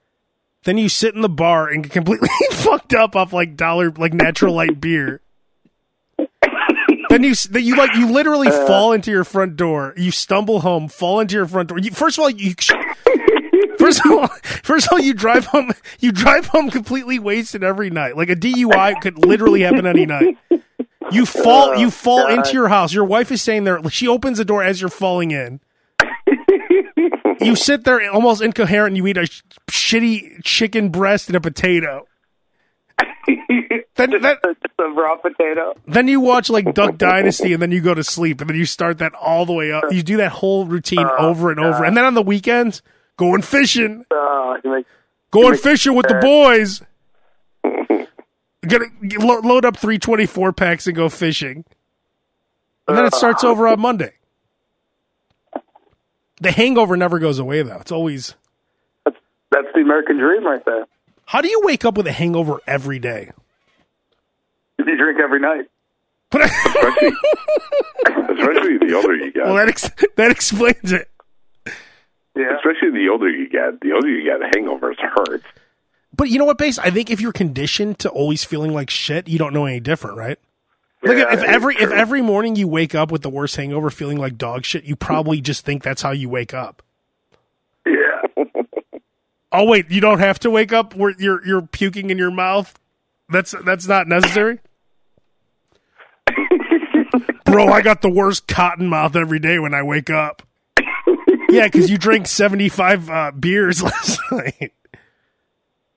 [0.63, 4.11] Then you sit in the bar and get completely fucked up off like dollar like
[4.11, 5.21] natural light beer.
[7.09, 8.65] then you then you like you literally uh.
[8.65, 9.93] fall into your front door.
[9.95, 11.77] You stumble home, fall into your front door.
[11.77, 12.55] You, first of all, you
[13.77, 14.27] First of all,
[14.63, 15.71] first of all, you drive home.
[15.99, 18.17] You drive home completely wasted every night.
[18.17, 20.37] Like a DUI could literally happen any night.
[21.11, 21.75] You fall.
[21.75, 22.91] You oh, fall into your house.
[22.91, 23.79] Your wife is staying there.
[23.89, 25.59] She opens the door as you're falling in.
[27.41, 28.91] You sit there almost incoherent.
[28.91, 32.07] and You eat a sh- shitty chicken breast and a potato.
[33.95, 34.25] Then, Just
[34.79, 35.73] a raw potato.
[35.87, 38.65] then you watch like Duck Dynasty, and then you go to sleep, and then you
[38.65, 39.85] start that all the way up.
[39.89, 42.81] You do that whole routine oh, over and over, and then on the weekends,
[43.15, 44.05] going fishing.
[44.11, 44.85] Oh, make,
[45.31, 46.81] Going fishing with the boys.
[48.67, 48.85] Gonna
[49.19, 51.63] lo- load up three twenty four packs and go fishing.
[52.87, 53.49] And then it starts oh.
[53.49, 54.13] over on Monday.
[56.45, 57.79] The hangover never goes away though.
[57.79, 58.35] It's always
[59.03, 59.17] that's
[59.49, 60.85] that's the American dream right there.
[61.25, 63.31] How do you wake up with a hangover every day?
[64.77, 65.65] If you drink every night.
[66.31, 67.13] Especially,
[68.05, 69.43] especially the older you get.
[69.43, 71.09] well, that ex- that explains it.
[72.35, 72.57] Yeah.
[72.57, 75.41] Especially the older you get, the older you get, hangovers hurt.
[76.15, 76.77] But you know what, Bass?
[76.77, 80.15] I think if you're conditioned to always feeling like shit, you don't know any different,
[80.15, 80.37] right?
[81.05, 84.17] Like Yeah, if every if every morning you wake up with the worst hangover, feeling
[84.17, 86.81] like dog shit, you probably just think that's how you wake up.
[87.85, 87.93] Yeah.
[89.51, 92.77] Oh wait, you don't have to wake up where you're you're puking in your mouth.
[93.29, 94.59] That's that's not necessary.
[97.45, 100.41] Bro, I got the worst cotton mouth every day when I wake up.
[101.47, 104.73] Yeah, because you drank seventy five uh, beers last night.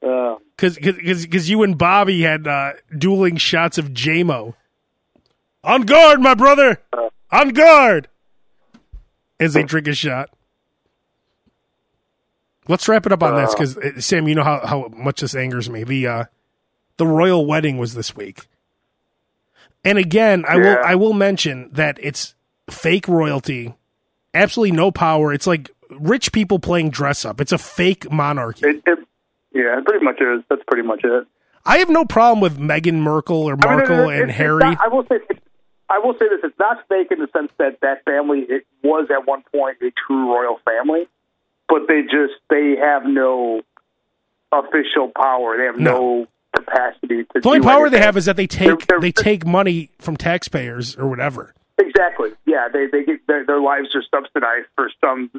[0.07, 4.55] Uh, Because because you and Bobby had uh, dueling shots of JMO.
[5.69, 6.81] On guard, my brother.
[6.93, 8.09] Uh, on guard.
[9.39, 10.31] As they drink a shot.
[12.67, 15.21] Let's wrap it up on this uh, because uh, Sam, you know how, how much
[15.21, 15.85] this angers me.
[15.85, 16.25] The uh,
[16.97, 18.47] the royal wedding was this week,
[19.85, 22.35] and again, I will I will mention that it's
[22.69, 23.75] fake royalty,
[24.35, 25.33] absolutely no power.
[25.33, 27.41] It's like rich people playing dress up.
[27.41, 28.67] It's a fake monarchy.
[28.67, 28.99] it, it,
[29.55, 30.43] yeah, it pretty much is.
[30.51, 31.27] That's pretty much it.
[31.65, 34.59] I have no problem with Meghan Merkel or I mean, Markle it- and Harry.
[34.59, 35.21] not- I will say,
[35.91, 39.09] I will say this: it's not fake in the sense that that family it was
[39.11, 41.09] at one point a true royal family,
[41.69, 43.63] but they just they have no
[44.53, 45.57] official power.
[45.59, 47.41] They have no, capacity to.
[47.41, 49.91] the only do power they have is that they take They're- they're- they take money
[49.99, 51.55] from taxpayers or whatever.
[51.79, 52.31] exactly.
[52.47, 55.31] Yeah, they they get their, their lives are subsidized for some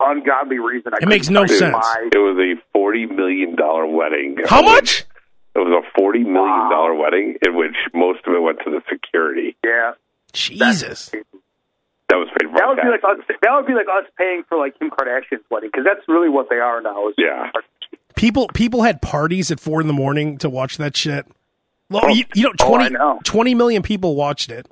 [0.00, 0.92] ungodly reason.
[0.94, 1.74] I It makes no sense.
[1.74, 2.08] why.
[2.12, 4.38] It was a forty million dollar wedding.
[4.46, 5.04] How much?
[5.54, 8.82] It was a forty million dollar wedding in which most of it went to the
[8.90, 9.56] security.
[9.64, 9.92] Yeah,
[10.32, 11.10] Jesus.
[12.10, 12.58] That was paid for.
[12.58, 15.44] that would be like us, that would be like us paying for like Kim Kardashian's
[15.50, 17.08] wedding because that's really what they are now.
[17.08, 17.50] Is Yeah.
[18.14, 21.26] People people had parties at four in the morning to watch that shit.
[21.90, 22.08] Well, oh.
[22.08, 23.20] you, you know, Oh, 20, I know.
[23.24, 24.66] 20 million people watched it.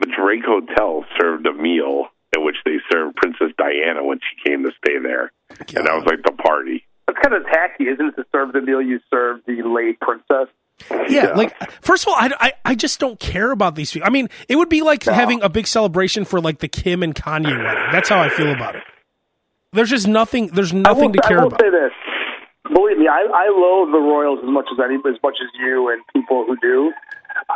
[0.00, 2.06] The Drake Hotel served a meal
[2.36, 6.04] in which they served Princess Diana when she came to stay there, and that was
[6.04, 6.84] like the party.
[7.16, 10.48] It's kind of tacky, isn't it, to serve the meal you served the late princess?
[11.08, 14.06] Yeah, like first of all, I, I, I just don't care about these people.
[14.06, 17.14] I mean, it would be like having a big celebration for like the Kim and
[17.14, 17.92] Kanye wedding.
[17.92, 18.82] That's how I feel about it.
[19.72, 20.48] There's just nothing.
[20.48, 21.60] There's I will, nothing to care I will about.
[21.60, 21.92] say this.
[22.72, 25.88] Believe me, I, I loathe the Royals as much as any, as much as you
[25.90, 26.92] and people who do.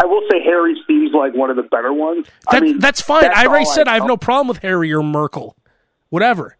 [0.00, 2.26] I will say Harry seems like one of the better ones.
[2.48, 3.24] I mean, that's fine.
[3.34, 5.56] I already said I have no problem with Harry or Merkel,
[6.08, 6.56] whatever.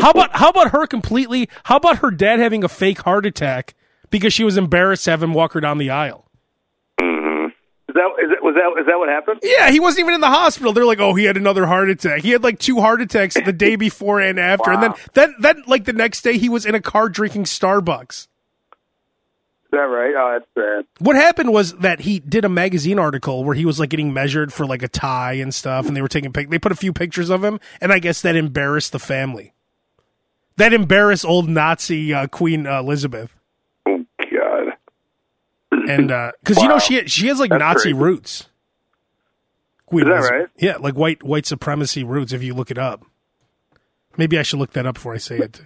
[0.00, 1.48] How about how about her completely?
[1.64, 3.74] How about her dad having a fake heart attack
[4.10, 6.30] because she was embarrassed to have him walk her down the aisle?
[7.00, 7.46] Mm-hmm.
[7.46, 9.40] Is that, is that was that is that what happened?
[9.42, 10.72] Yeah, he wasn't even in the hospital.
[10.72, 12.22] They're like, oh, he had another heart attack.
[12.22, 15.62] He had like two heart attacks the day before and after, and then then then
[15.66, 18.28] like the next day he was in a car drinking Starbucks.
[19.64, 20.14] Is that right?
[20.16, 20.84] Oh, that's sad.
[20.98, 24.52] What happened was that he did a magazine article where he was like getting measured
[24.52, 26.50] for like a tie and stuff, and they were taking pic.
[26.50, 29.53] They put a few pictures of him, and I guess that embarrassed the family.
[30.56, 33.34] That embarrassed old Nazi uh, Queen uh, Elizabeth,
[33.86, 34.72] Oh God!
[35.88, 36.08] and
[36.40, 37.92] because you know she she has like That's Nazi crazy.
[37.94, 38.48] roots.
[39.86, 40.40] Queen Is that Elizabeth.
[40.40, 40.48] right?
[40.58, 42.32] Yeah, like white white supremacy roots.
[42.32, 43.04] If you look it up,
[44.16, 45.60] maybe I should look that up before I say it.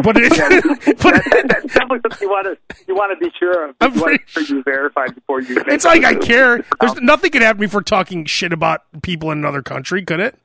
[0.00, 0.30] But it,
[1.02, 3.74] but it, That's definitely something you want to you want to be sure of.
[3.80, 5.60] I'm you want pretty to be verified before you.
[5.66, 6.64] it's like I care.
[6.80, 10.20] There's nothing could happen to me for talking shit about people in another country, could
[10.20, 10.38] it?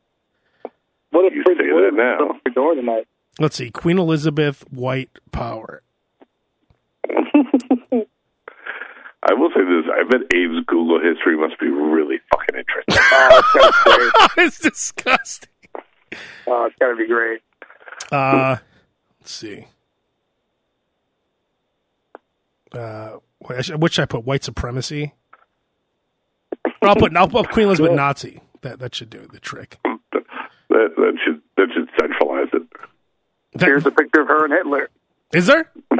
[1.11, 2.51] What if You Prince say that now.
[2.55, 3.07] door tonight?
[3.39, 3.71] Let's see.
[3.71, 5.81] Queen Elizabeth, white power.
[9.25, 13.03] I will say this: I bet Abe's Google history must be really fucking interesting.
[13.15, 14.37] Oh, it's gotta be great.
[14.45, 15.49] it's disgusting.
[16.47, 17.41] Oh, it's gotta be great.
[18.11, 18.57] Uh,
[19.19, 19.65] let's see.
[22.71, 24.25] Uh, what should, what should I put?
[24.25, 25.13] White supremacy.
[26.81, 28.41] I'll put I'll put Queen Elizabeth Nazi.
[28.61, 29.79] That that should do the trick.
[29.83, 30.25] that
[30.69, 32.63] that should that should centralize it.
[33.55, 34.89] That- Here's a picture of her and Hitler.
[35.33, 35.71] is there?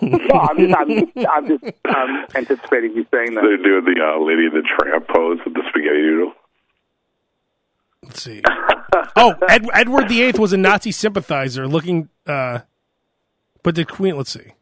[0.00, 3.42] No, I'm just, I'm, I'm just um, anticipating you saying that.
[3.42, 6.32] They're doing the uh, Lady in the Tramp pose with the spaghetti noodle.
[8.02, 8.42] Let's see.
[9.16, 12.08] Oh, Ed, Edward the Eighth was a Nazi sympathizer, looking.
[12.26, 12.60] uh
[13.62, 14.16] But the Queen.
[14.16, 14.52] Let's see.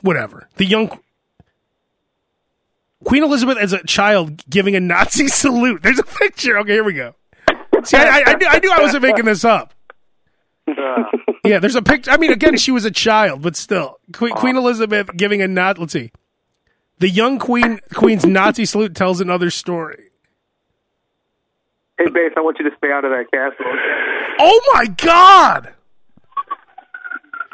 [0.00, 0.48] Whatever.
[0.56, 0.98] The young
[3.04, 5.82] Queen Elizabeth as a child giving a Nazi salute.
[5.82, 6.56] There's a picture.
[6.58, 7.14] Okay, here we go.
[7.84, 9.74] See, I, I, I, knew, I knew I wasn't making this up.
[11.44, 12.10] Yeah, there's a picture.
[12.10, 15.78] I mean, again, she was a child, but still, Queen, Queen Elizabeth giving a nod.
[15.78, 16.10] Let's see.
[16.98, 20.10] The young queen queen's Nazi salute tells another story.
[21.98, 23.66] hey, Bass, I want you to stay out of that castle.
[24.38, 25.74] Oh my god!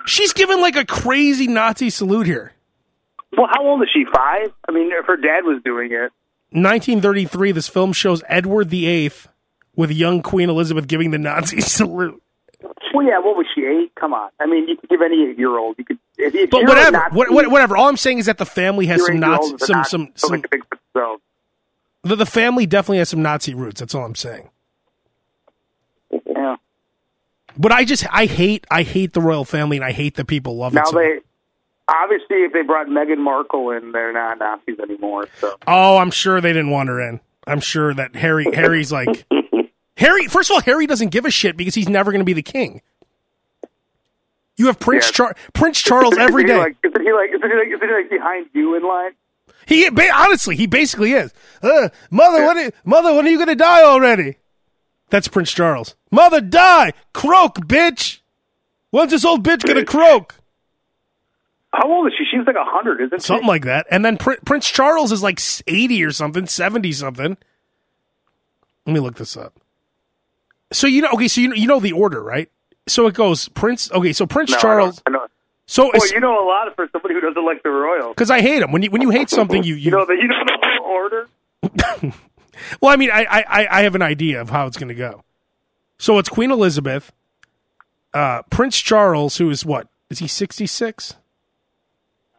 [0.06, 2.52] She's giving like a crazy Nazi salute here.
[3.36, 4.04] Well, how old is she?
[4.04, 4.52] Five?
[4.68, 6.12] I mean, if her dad was doing it.
[6.52, 9.12] 1933, this film shows Edward VIII
[9.76, 12.20] with young Queen Elizabeth giving the Nazi salute.
[12.92, 13.92] Well, yeah, what was she, eight?
[13.94, 14.30] Come on.
[14.40, 15.76] I mean, you could give any eight-year-old.
[15.78, 17.76] You could, if, if But whatever, Nazi, what, what, whatever.
[17.76, 20.36] All I'm saying is that the family has some Nazi, some, Nazi, some, so some.
[20.36, 21.22] they can think for themselves.
[22.02, 23.80] The, the family definitely has some Nazi roots.
[23.80, 24.50] That's all I'm saying.
[26.26, 26.56] Yeah.
[27.56, 30.56] But I just, I hate, I hate the royal family, and I hate that people
[30.56, 30.88] love Now it.
[30.88, 31.18] So they,
[31.88, 35.28] obviously, if they brought Meghan Markle in, they're not Nazis anymore.
[35.40, 37.20] So Oh, I'm sure they didn't want her in.
[37.46, 39.26] I'm sure that Harry Harry's like
[40.00, 40.26] Harry.
[40.26, 42.42] First of all, Harry doesn't give a shit because he's never going to be the
[42.42, 42.82] king.
[44.56, 45.12] You have Prince Yeah.
[45.12, 46.54] Char- Prince Charles every day.
[46.54, 46.68] Isn't he.
[46.68, 47.30] Like, isn't he like?
[47.30, 47.66] Isn't he like?
[47.68, 49.12] Isn't he like behind you in line?
[49.66, 51.32] He ba- honestly, he basically is.
[51.62, 54.36] Uh, mother, when are, mother, when are you going to die already?
[55.10, 55.94] That's Prince Charles.
[56.10, 58.18] Mother, die, croak, bitch.
[58.90, 60.34] When's this old bitch gonna croak?
[61.72, 62.24] How old is she?
[62.24, 63.26] She's like a hundred, isn't she?
[63.26, 63.86] Something like that.
[63.90, 67.36] And then Prin- Prince Charles is like eighty or something, seventy something.
[68.86, 69.54] Let me look this up.
[70.72, 72.48] So you know, okay, so you know, you know the order, right?
[72.86, 73.90] So it goes Prince.
[73.92, 75.02] Okay, so Prince No, I Charles.
[75.06, 75.26] I know.
[75.66, 78.14] So Boy, you know a lot for somebody who doesn't like the royals.
[78.14, 78.72] because I hate him.
[78.72, 79.90] When you when you hate something, you You you.
[79.92, 81.28] know the you know the whole order.
[82.82, 85.24] Well, I mean, I I I have an idea of how it's going to go.
[85.98, 87.10] So it's Queen Elizabeth,
[88.12, 91.14] uh, Prince Charles, who is what is he sixty six?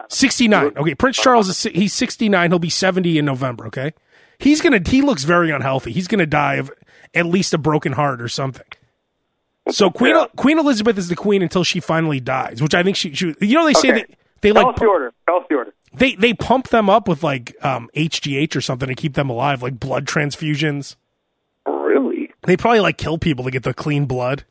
[0.10, 0.74] 69.
[0.78, 2.52] Okay, Prince Charles is he's 69.
[2.52, 3.94] He'll be 70 in November, okay?
[4.40, 5.92] He's going to he looks very unhealthy.
[5.92, 6.72] He's going to die of
[7.14, 8.66] at least a broken heart or something.
[9.70, 10.26] So Queen Yeah.
[10.36, 13.54] Queen Elizabeth is the queen until she finally dies, which I think she, she you
[13.56, 14.00] know they say Okay.
[14.00, 14.10] that
[14.42, 15.14] they Tell like us the order.
[15.28, 15.74] Tell the order.
[15.94, 19.62] they they pump them up with like um HGH or something to keep them alive,
[19.62, 20.96] like blood transfusions.
[21.68, 22.34] Really?
[22.44, 24.46] They probably like kill people to get the clean blood.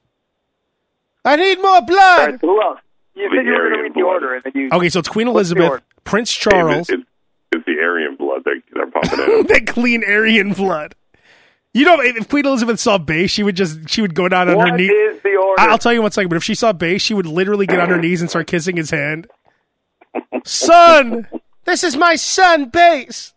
[1.25, 2.31] I need more blood.
[2.31, 2.79] right, who else?
[3.15, 4.69] You The said you were going to Aryan read the order, and then you.
[4.73, 5.83] Okay, so it's Queen Elizabeth.
[6.05, 7.03] Prince Charles, It's, it's,
[7.53, 9.47] it's the Aryan blood that they're pumping in.
[9.49, 10.95] that clean Aryan blood.
[11.73, 14.55] You know, if Queen Elizabeth saw Bass, she would just she would go down on
[14.55, 14.87] her What knee.
[14.87, 15.61] is the order?
[15.63, 17.89] I'll tell you one second, but if she saw Bass, she would literally get on
[17.91, 19.29] her knees and start kissing his hand.
[20.45, 21.29] Son,
[21.65, 23.33] this is my son, Bass.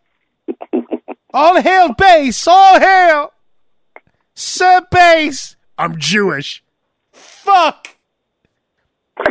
[1.33, 3.33] All hail Bass, all hail.
[4.33, 5.55] Sir Bass.
[5.77, 6.63] I'm Jewish.
[7.11, 7.89] Fuck.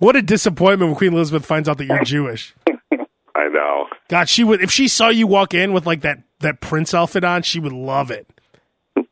[0.00, 2.52] What a disappointment when Queen Elizabeth finds out that you're Jewish.
[3.34, 3.86] I know.
[4.08, 7.24] God, she would if she saw you walk in with like that that prince outfit
[7.24, 8.28] on, she would love it.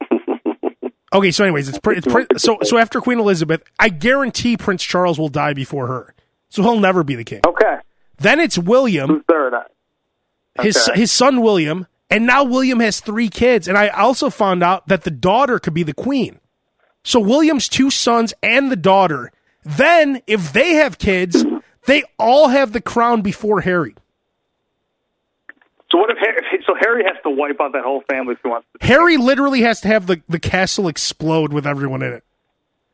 [1.15, 5.29] Okay, so anyways, it's, it's so so after Queen Elizabeth, I guarantee Prince Charles will
[5.29, 6.15] die before her,
[6.49, 7.43] so he'll never be the king.
[7.47, 7.77] okay.
[8.17, 9.53] Then it's William, Who's third?
[10.63, 14.89] his his son William, and now William has three kids, and I also found out
[14.89, 16.41] that the daughter could be the queen.
[17.05, 19.33] So William's two sons and the daughter.
[19.65, 21.45] Then, if they have kids,
[21.85, 23.95] they all have the crown before Harry.
[25.93, 26.75] So what if, Harry, so?
[26.81, 28.87] Harry has to wipe out that whole family if he wants to.
[28.87, 32.25] Harry literally has to have the, the castle explode with everyone in it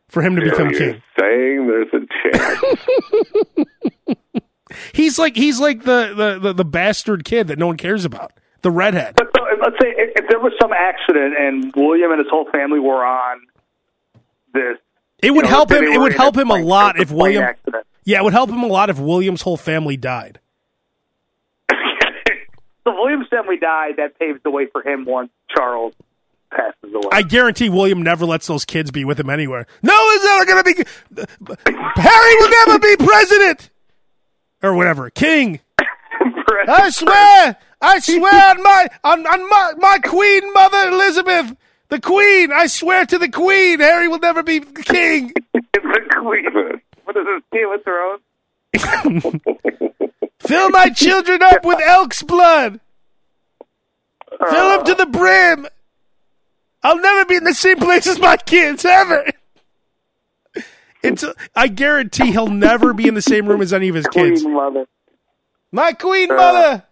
[0.08, 1.00] for him to become king.
[1.18, 2.00] saying there's a
[2.36, 4.18] chance.
[4.92, 8.32] He's like he's like the, the, the, the bastard kid that no one cares about.
[8.60, 9.14] The redhead.
[9.16, 12.46] But so, let's say if, if there was some accident and William and his whole
[12.52, 13.40] family were on
[14.52, 14.76] this,
[15.22, 17.86] It would know, help him it would help him a lot if William Accident.
[18.04, 20.40] Yeah, it would help him a lot if William's whole family died.
[22.84, 23.96] So William's family died.
[23.96, 25.94] That paves the way for him once Charles
[26.50, 27.08] passes away.
[27.12, 29.66] I guarantee William never lets those kids be with him anywhere.
[29.82, 30.74] No one's ever gonna be
[31.96, 33.70] Harry will never be president
[34.62, 35.10] or whatever.
[35.10, 35.60] King.
[36.68, 41.56] I swear, I swear on my on, on my, my queen mother Elizabeth,
[41.88, 42.52] the queen.
[42.52, 45.32] I swear to the queen, Harry will never be king.
[45.52, 45.60] the
[46.20, 46.80] queen.
[47.04, 47.42] What is this?
[47.52, 48.20] Game of Thrones?
[50.40, 52.80] Fill my children up with elk's blood.
[54.50, 55.66] Fill them to the brim.
[56.82, 59.26] I'll never be in the same place as my kids ever.
[61.02, 64.42] It's, I guarantee he'll never be in the same room as any of his kids.
[64.42, 64.86] Queen mother.
[65.70, 66.34] My queen uh.
[66.34, 66.84] mother.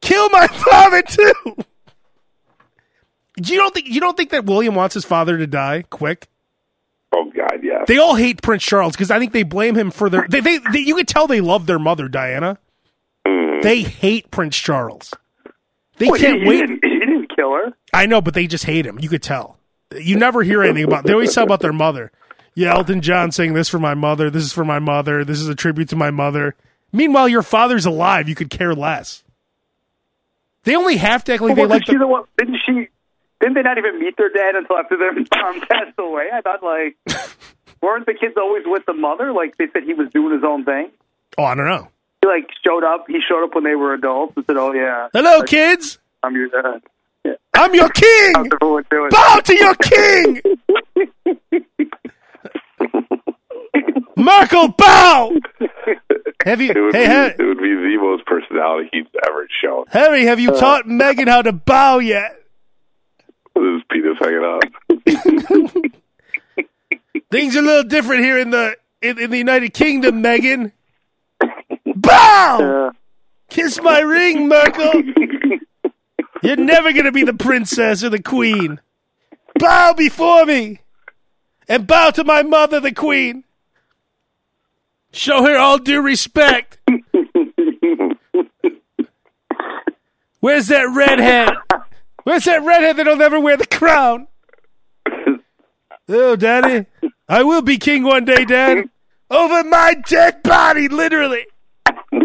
[0.00, 1.34] Kill my father too.
[3.36, 6.28] You don't think you don't think that William wants his father to die quick?
[7.68, 7.84] Yes.
[7.86, 10.26] They all hate Prince Charles because I think they blame him for their.
[10.26, 12.58] They, they, they, you could tell they love their mother, Diana.
[13.26, 13.62] Mm.
[13.62, 15.12] They hate Prince Charles.
[15.98, 16.60] They Wait, can't he, wait.
[16.60, 17.76] Didn't, he didn't kill her.
[17.92, 18.98] I know, but they just hate him.
[18.98, 19.58] You could tell.
[19.94, 21.04] You never hear anything about.
[21.04, 22.10] They always tell about their mother.
[22.54, 24.30] Yeah, Elton John saying this for my mother.
[24.30, 25.24] This is for my mother.
[25.24, 26.56] This is a tribute to my mother.
[26.90, 28.28] Meanwhile, your father's alive.
[28.28, 29.22] You could care less.
[30.64, 31.86] They only have to act like they like.
[31.86, 32.24] she the one?
[32.38, 32.88] Didn't she?
[33.40, 35.12] Didn't they not even meet their dad until after their
[35.42, 36.28] mom passed away?
[36.32, 36.96] I thought like,
[37.82, 39.32] weren't the kids always with the mother?
[39.32, 40.90] Like they said he was doing his own thing.
[41.38, 41.88] oh, I don't know.
[42.22, 43.04] He like showed up.
[43.08, 45.98] He showed up when they were adults and said, "Oh yeah, Hello, kids.
[46.22, 46.82] I'm your dad."
[47.54, 48.32] I'm your king.
[48.36, 49.10] How's everyone doing?
[49.10, 50.40] Bow to your king.
[54.16, 55.32] Markle, bow.
[56.44, 56.70] Have you?
[56.70, 59.84] It would, Hey, be, Harry, it would be the most personality he's ever shown.
[59.90, 62.34] Harry, have you uh, taught Meghan how to bow yet?
[63.54, 64.64] With his penis hanging out.
[67.30, 70.72] Things are a little different here in the in, in the United Kingdom, Meghan.
[71.96, 72.58] Bow!
[72.60, 72.90] Yeah.
[73.50, 75.02] Kiss my ring, Markle.
[76.42, 78.80] You're never gonna be the princess or the queen.
[79.58, 80.80] Bow before me,
[81.68, 83.44] and bow to my mother, the queen.
[85.12, 86.78] Show her all due respect.
[90.40, 91.56] Where's that redhead?
[92.22, 94.28] Where's that redhead that'll never wear the crown?
[96.08, 96.86] Oh, Daddy,
[97.28, 98.88] I will be king one day, Dad.
[99.30, 101.44] Over my dead body, literally.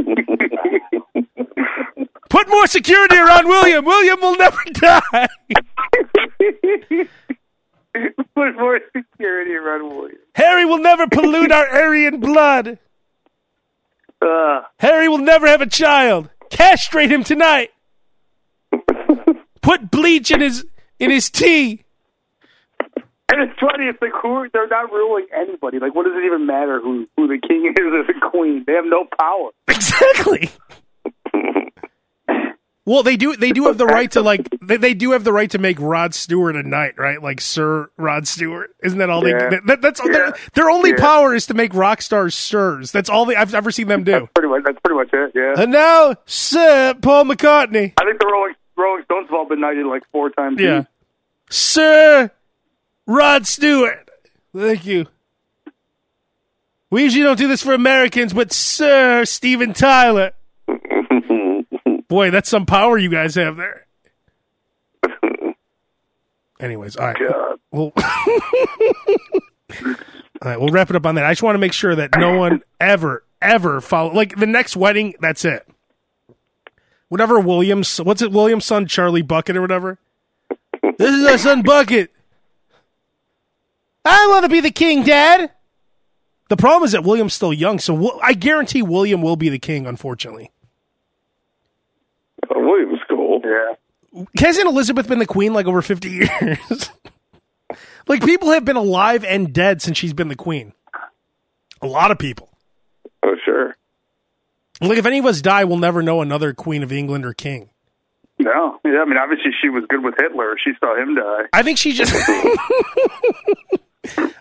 [2.29, 3.83] Put more security around William.
[3.85, 5.27] William will never die.
[8.35, 10.17] Put more security around William.
[10.35, 12.79] Harry will never pollute our Aryan blood.
[14.21, 16.29] Uh, Harry will never have a child.
[16.49, 17.69] Castrate him tonight.
[19.61, 20.65] Put bleach in his
[20.99, 21.82] in his tea.
[23.33, 23.85] And it's funny.
[23.85, 25.79] It's like who they're not ruling anybody.
[25.79, 28.63] Like, what does it even matter who who the king is or the queen?
[28.67, 29.49] They have no power.
[29.67, 30.49] Exactly.
[32.85, 33.37] Well, they do.
[33.37, 34.45] They do have the right to like.
[34.61, 37.21] They, they do have the right to make Rod Stewart a knight, right?
[37.23, 38.75] Like Sir Rod Stewart.
[38.83, 39.29] Isn't that all they?
[39.29, 39.59] Yeah.
[39.67, 40.11] That, that's Yeah.
[40.11, 40.97] their, their only Yeah.
[40.99, 42.91] power is to make rock stars sirs.
[42.91, 44.27] That's all they, I've ever seen them do.
[44.35, 44.63] Pretty much.
[44.65, 45.31] That's pretty much it.
[45.33, 45.63] Yeah.
[45.63, 47.93] And now, Sir Paul McCartney.
[47.97, 50.59] I think the Rolling Rolling Stones have all been knighted like four times.
[50.59, 50.81] Yeah.
[50.81, 50.85] each.
[51.51, 52.31] Sir
[53.05, 54.09] Rod Stewart.
[54.55, 55.07] Thank you.
[56.89, 60.31] We usually don't do this for Americans, but Sir Steven Tyler.
[62.07, 63.87] Boy, that's some power you guys have there.
[66.59, 67.17] Anyways, all right.
[67.71, 68.03] We'll, all
[70.43, 71.25] right, we'll wrap it up on that.
[71.25, 74.13] I just want to make sure that no one ever, ever follow.
[74.13, 75.67] Like the next wedding, that's it.
[77.09, 79.97] Whatever Williams, what's it, Williams' son, Charlie Bucket or whatever?
[80.97, 82.12] This is our son Bucket.
[84.05, 85.51] I want to be the king, Dad.
[86.49, 89.87] The problem is that William's still young, so I guarantee William will be the king,
[89.87, 90.51] unfortunately.
[92.53, 93.41] Oh, William's cool.
[93.43, 94.25] Yeah.
[94.37, 96.09] Hasn't Elizabeth been the queen like over 50
[96.41, 96.89] years?
[98.07, 100.73] like people have been alive and dead since she's been the queen.
[101.81, 102.49] A lot of people.
[103.23, 103.75] Oh, sure.
[104.81, 107.69] Like if any of us die, we'll never know another queen of England or king.
[108.37, 108.79] No.
[108.83, 109.01] Yeah.
[109.01, 110.55] I mean, obviously she was good with Hitler.
[110.63, 111.43] She saw him die.
[111.53, 112.13] I think she just.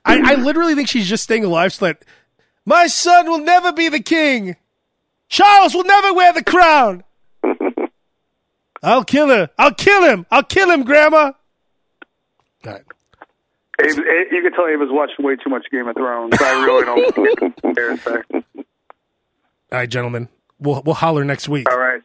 [0.05, 2.05] I, I literally think she's just staying alive so that
[2.65, 4.57] my son will never be the king.
[5.29, 7.05] Charles will never wear the crown.
[8.83, 9.51] I'll kill her.
[9.59, 10.27] I'll kill him.
[10.31, 11.33] I'll kill him, Grandma.
[12.67, 12.83] All right.
[13.81, 16.35] Abe, Abe- you can tell Abe was watching way too much Game of Thrones.
[16.41, 17.91] I really don't care.
[17.91, 18.31] in fact.
[18.33, 18.43] All
[19.73, 20.29] right, gentlemen.
[20.61, 21.69] We'll we'll holler next week.
[21.71, 22.03] All right.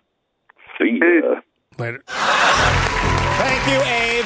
[0.80, 1.42] See ya.
[1.78, 2.02] Later.
[2.08, 4.26] Thank you, Abe,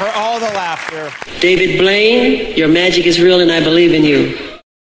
[0.00, 1.12] for all the laughter.
[1.40, 4.59] David Blaine, your magic is real and I believe in you.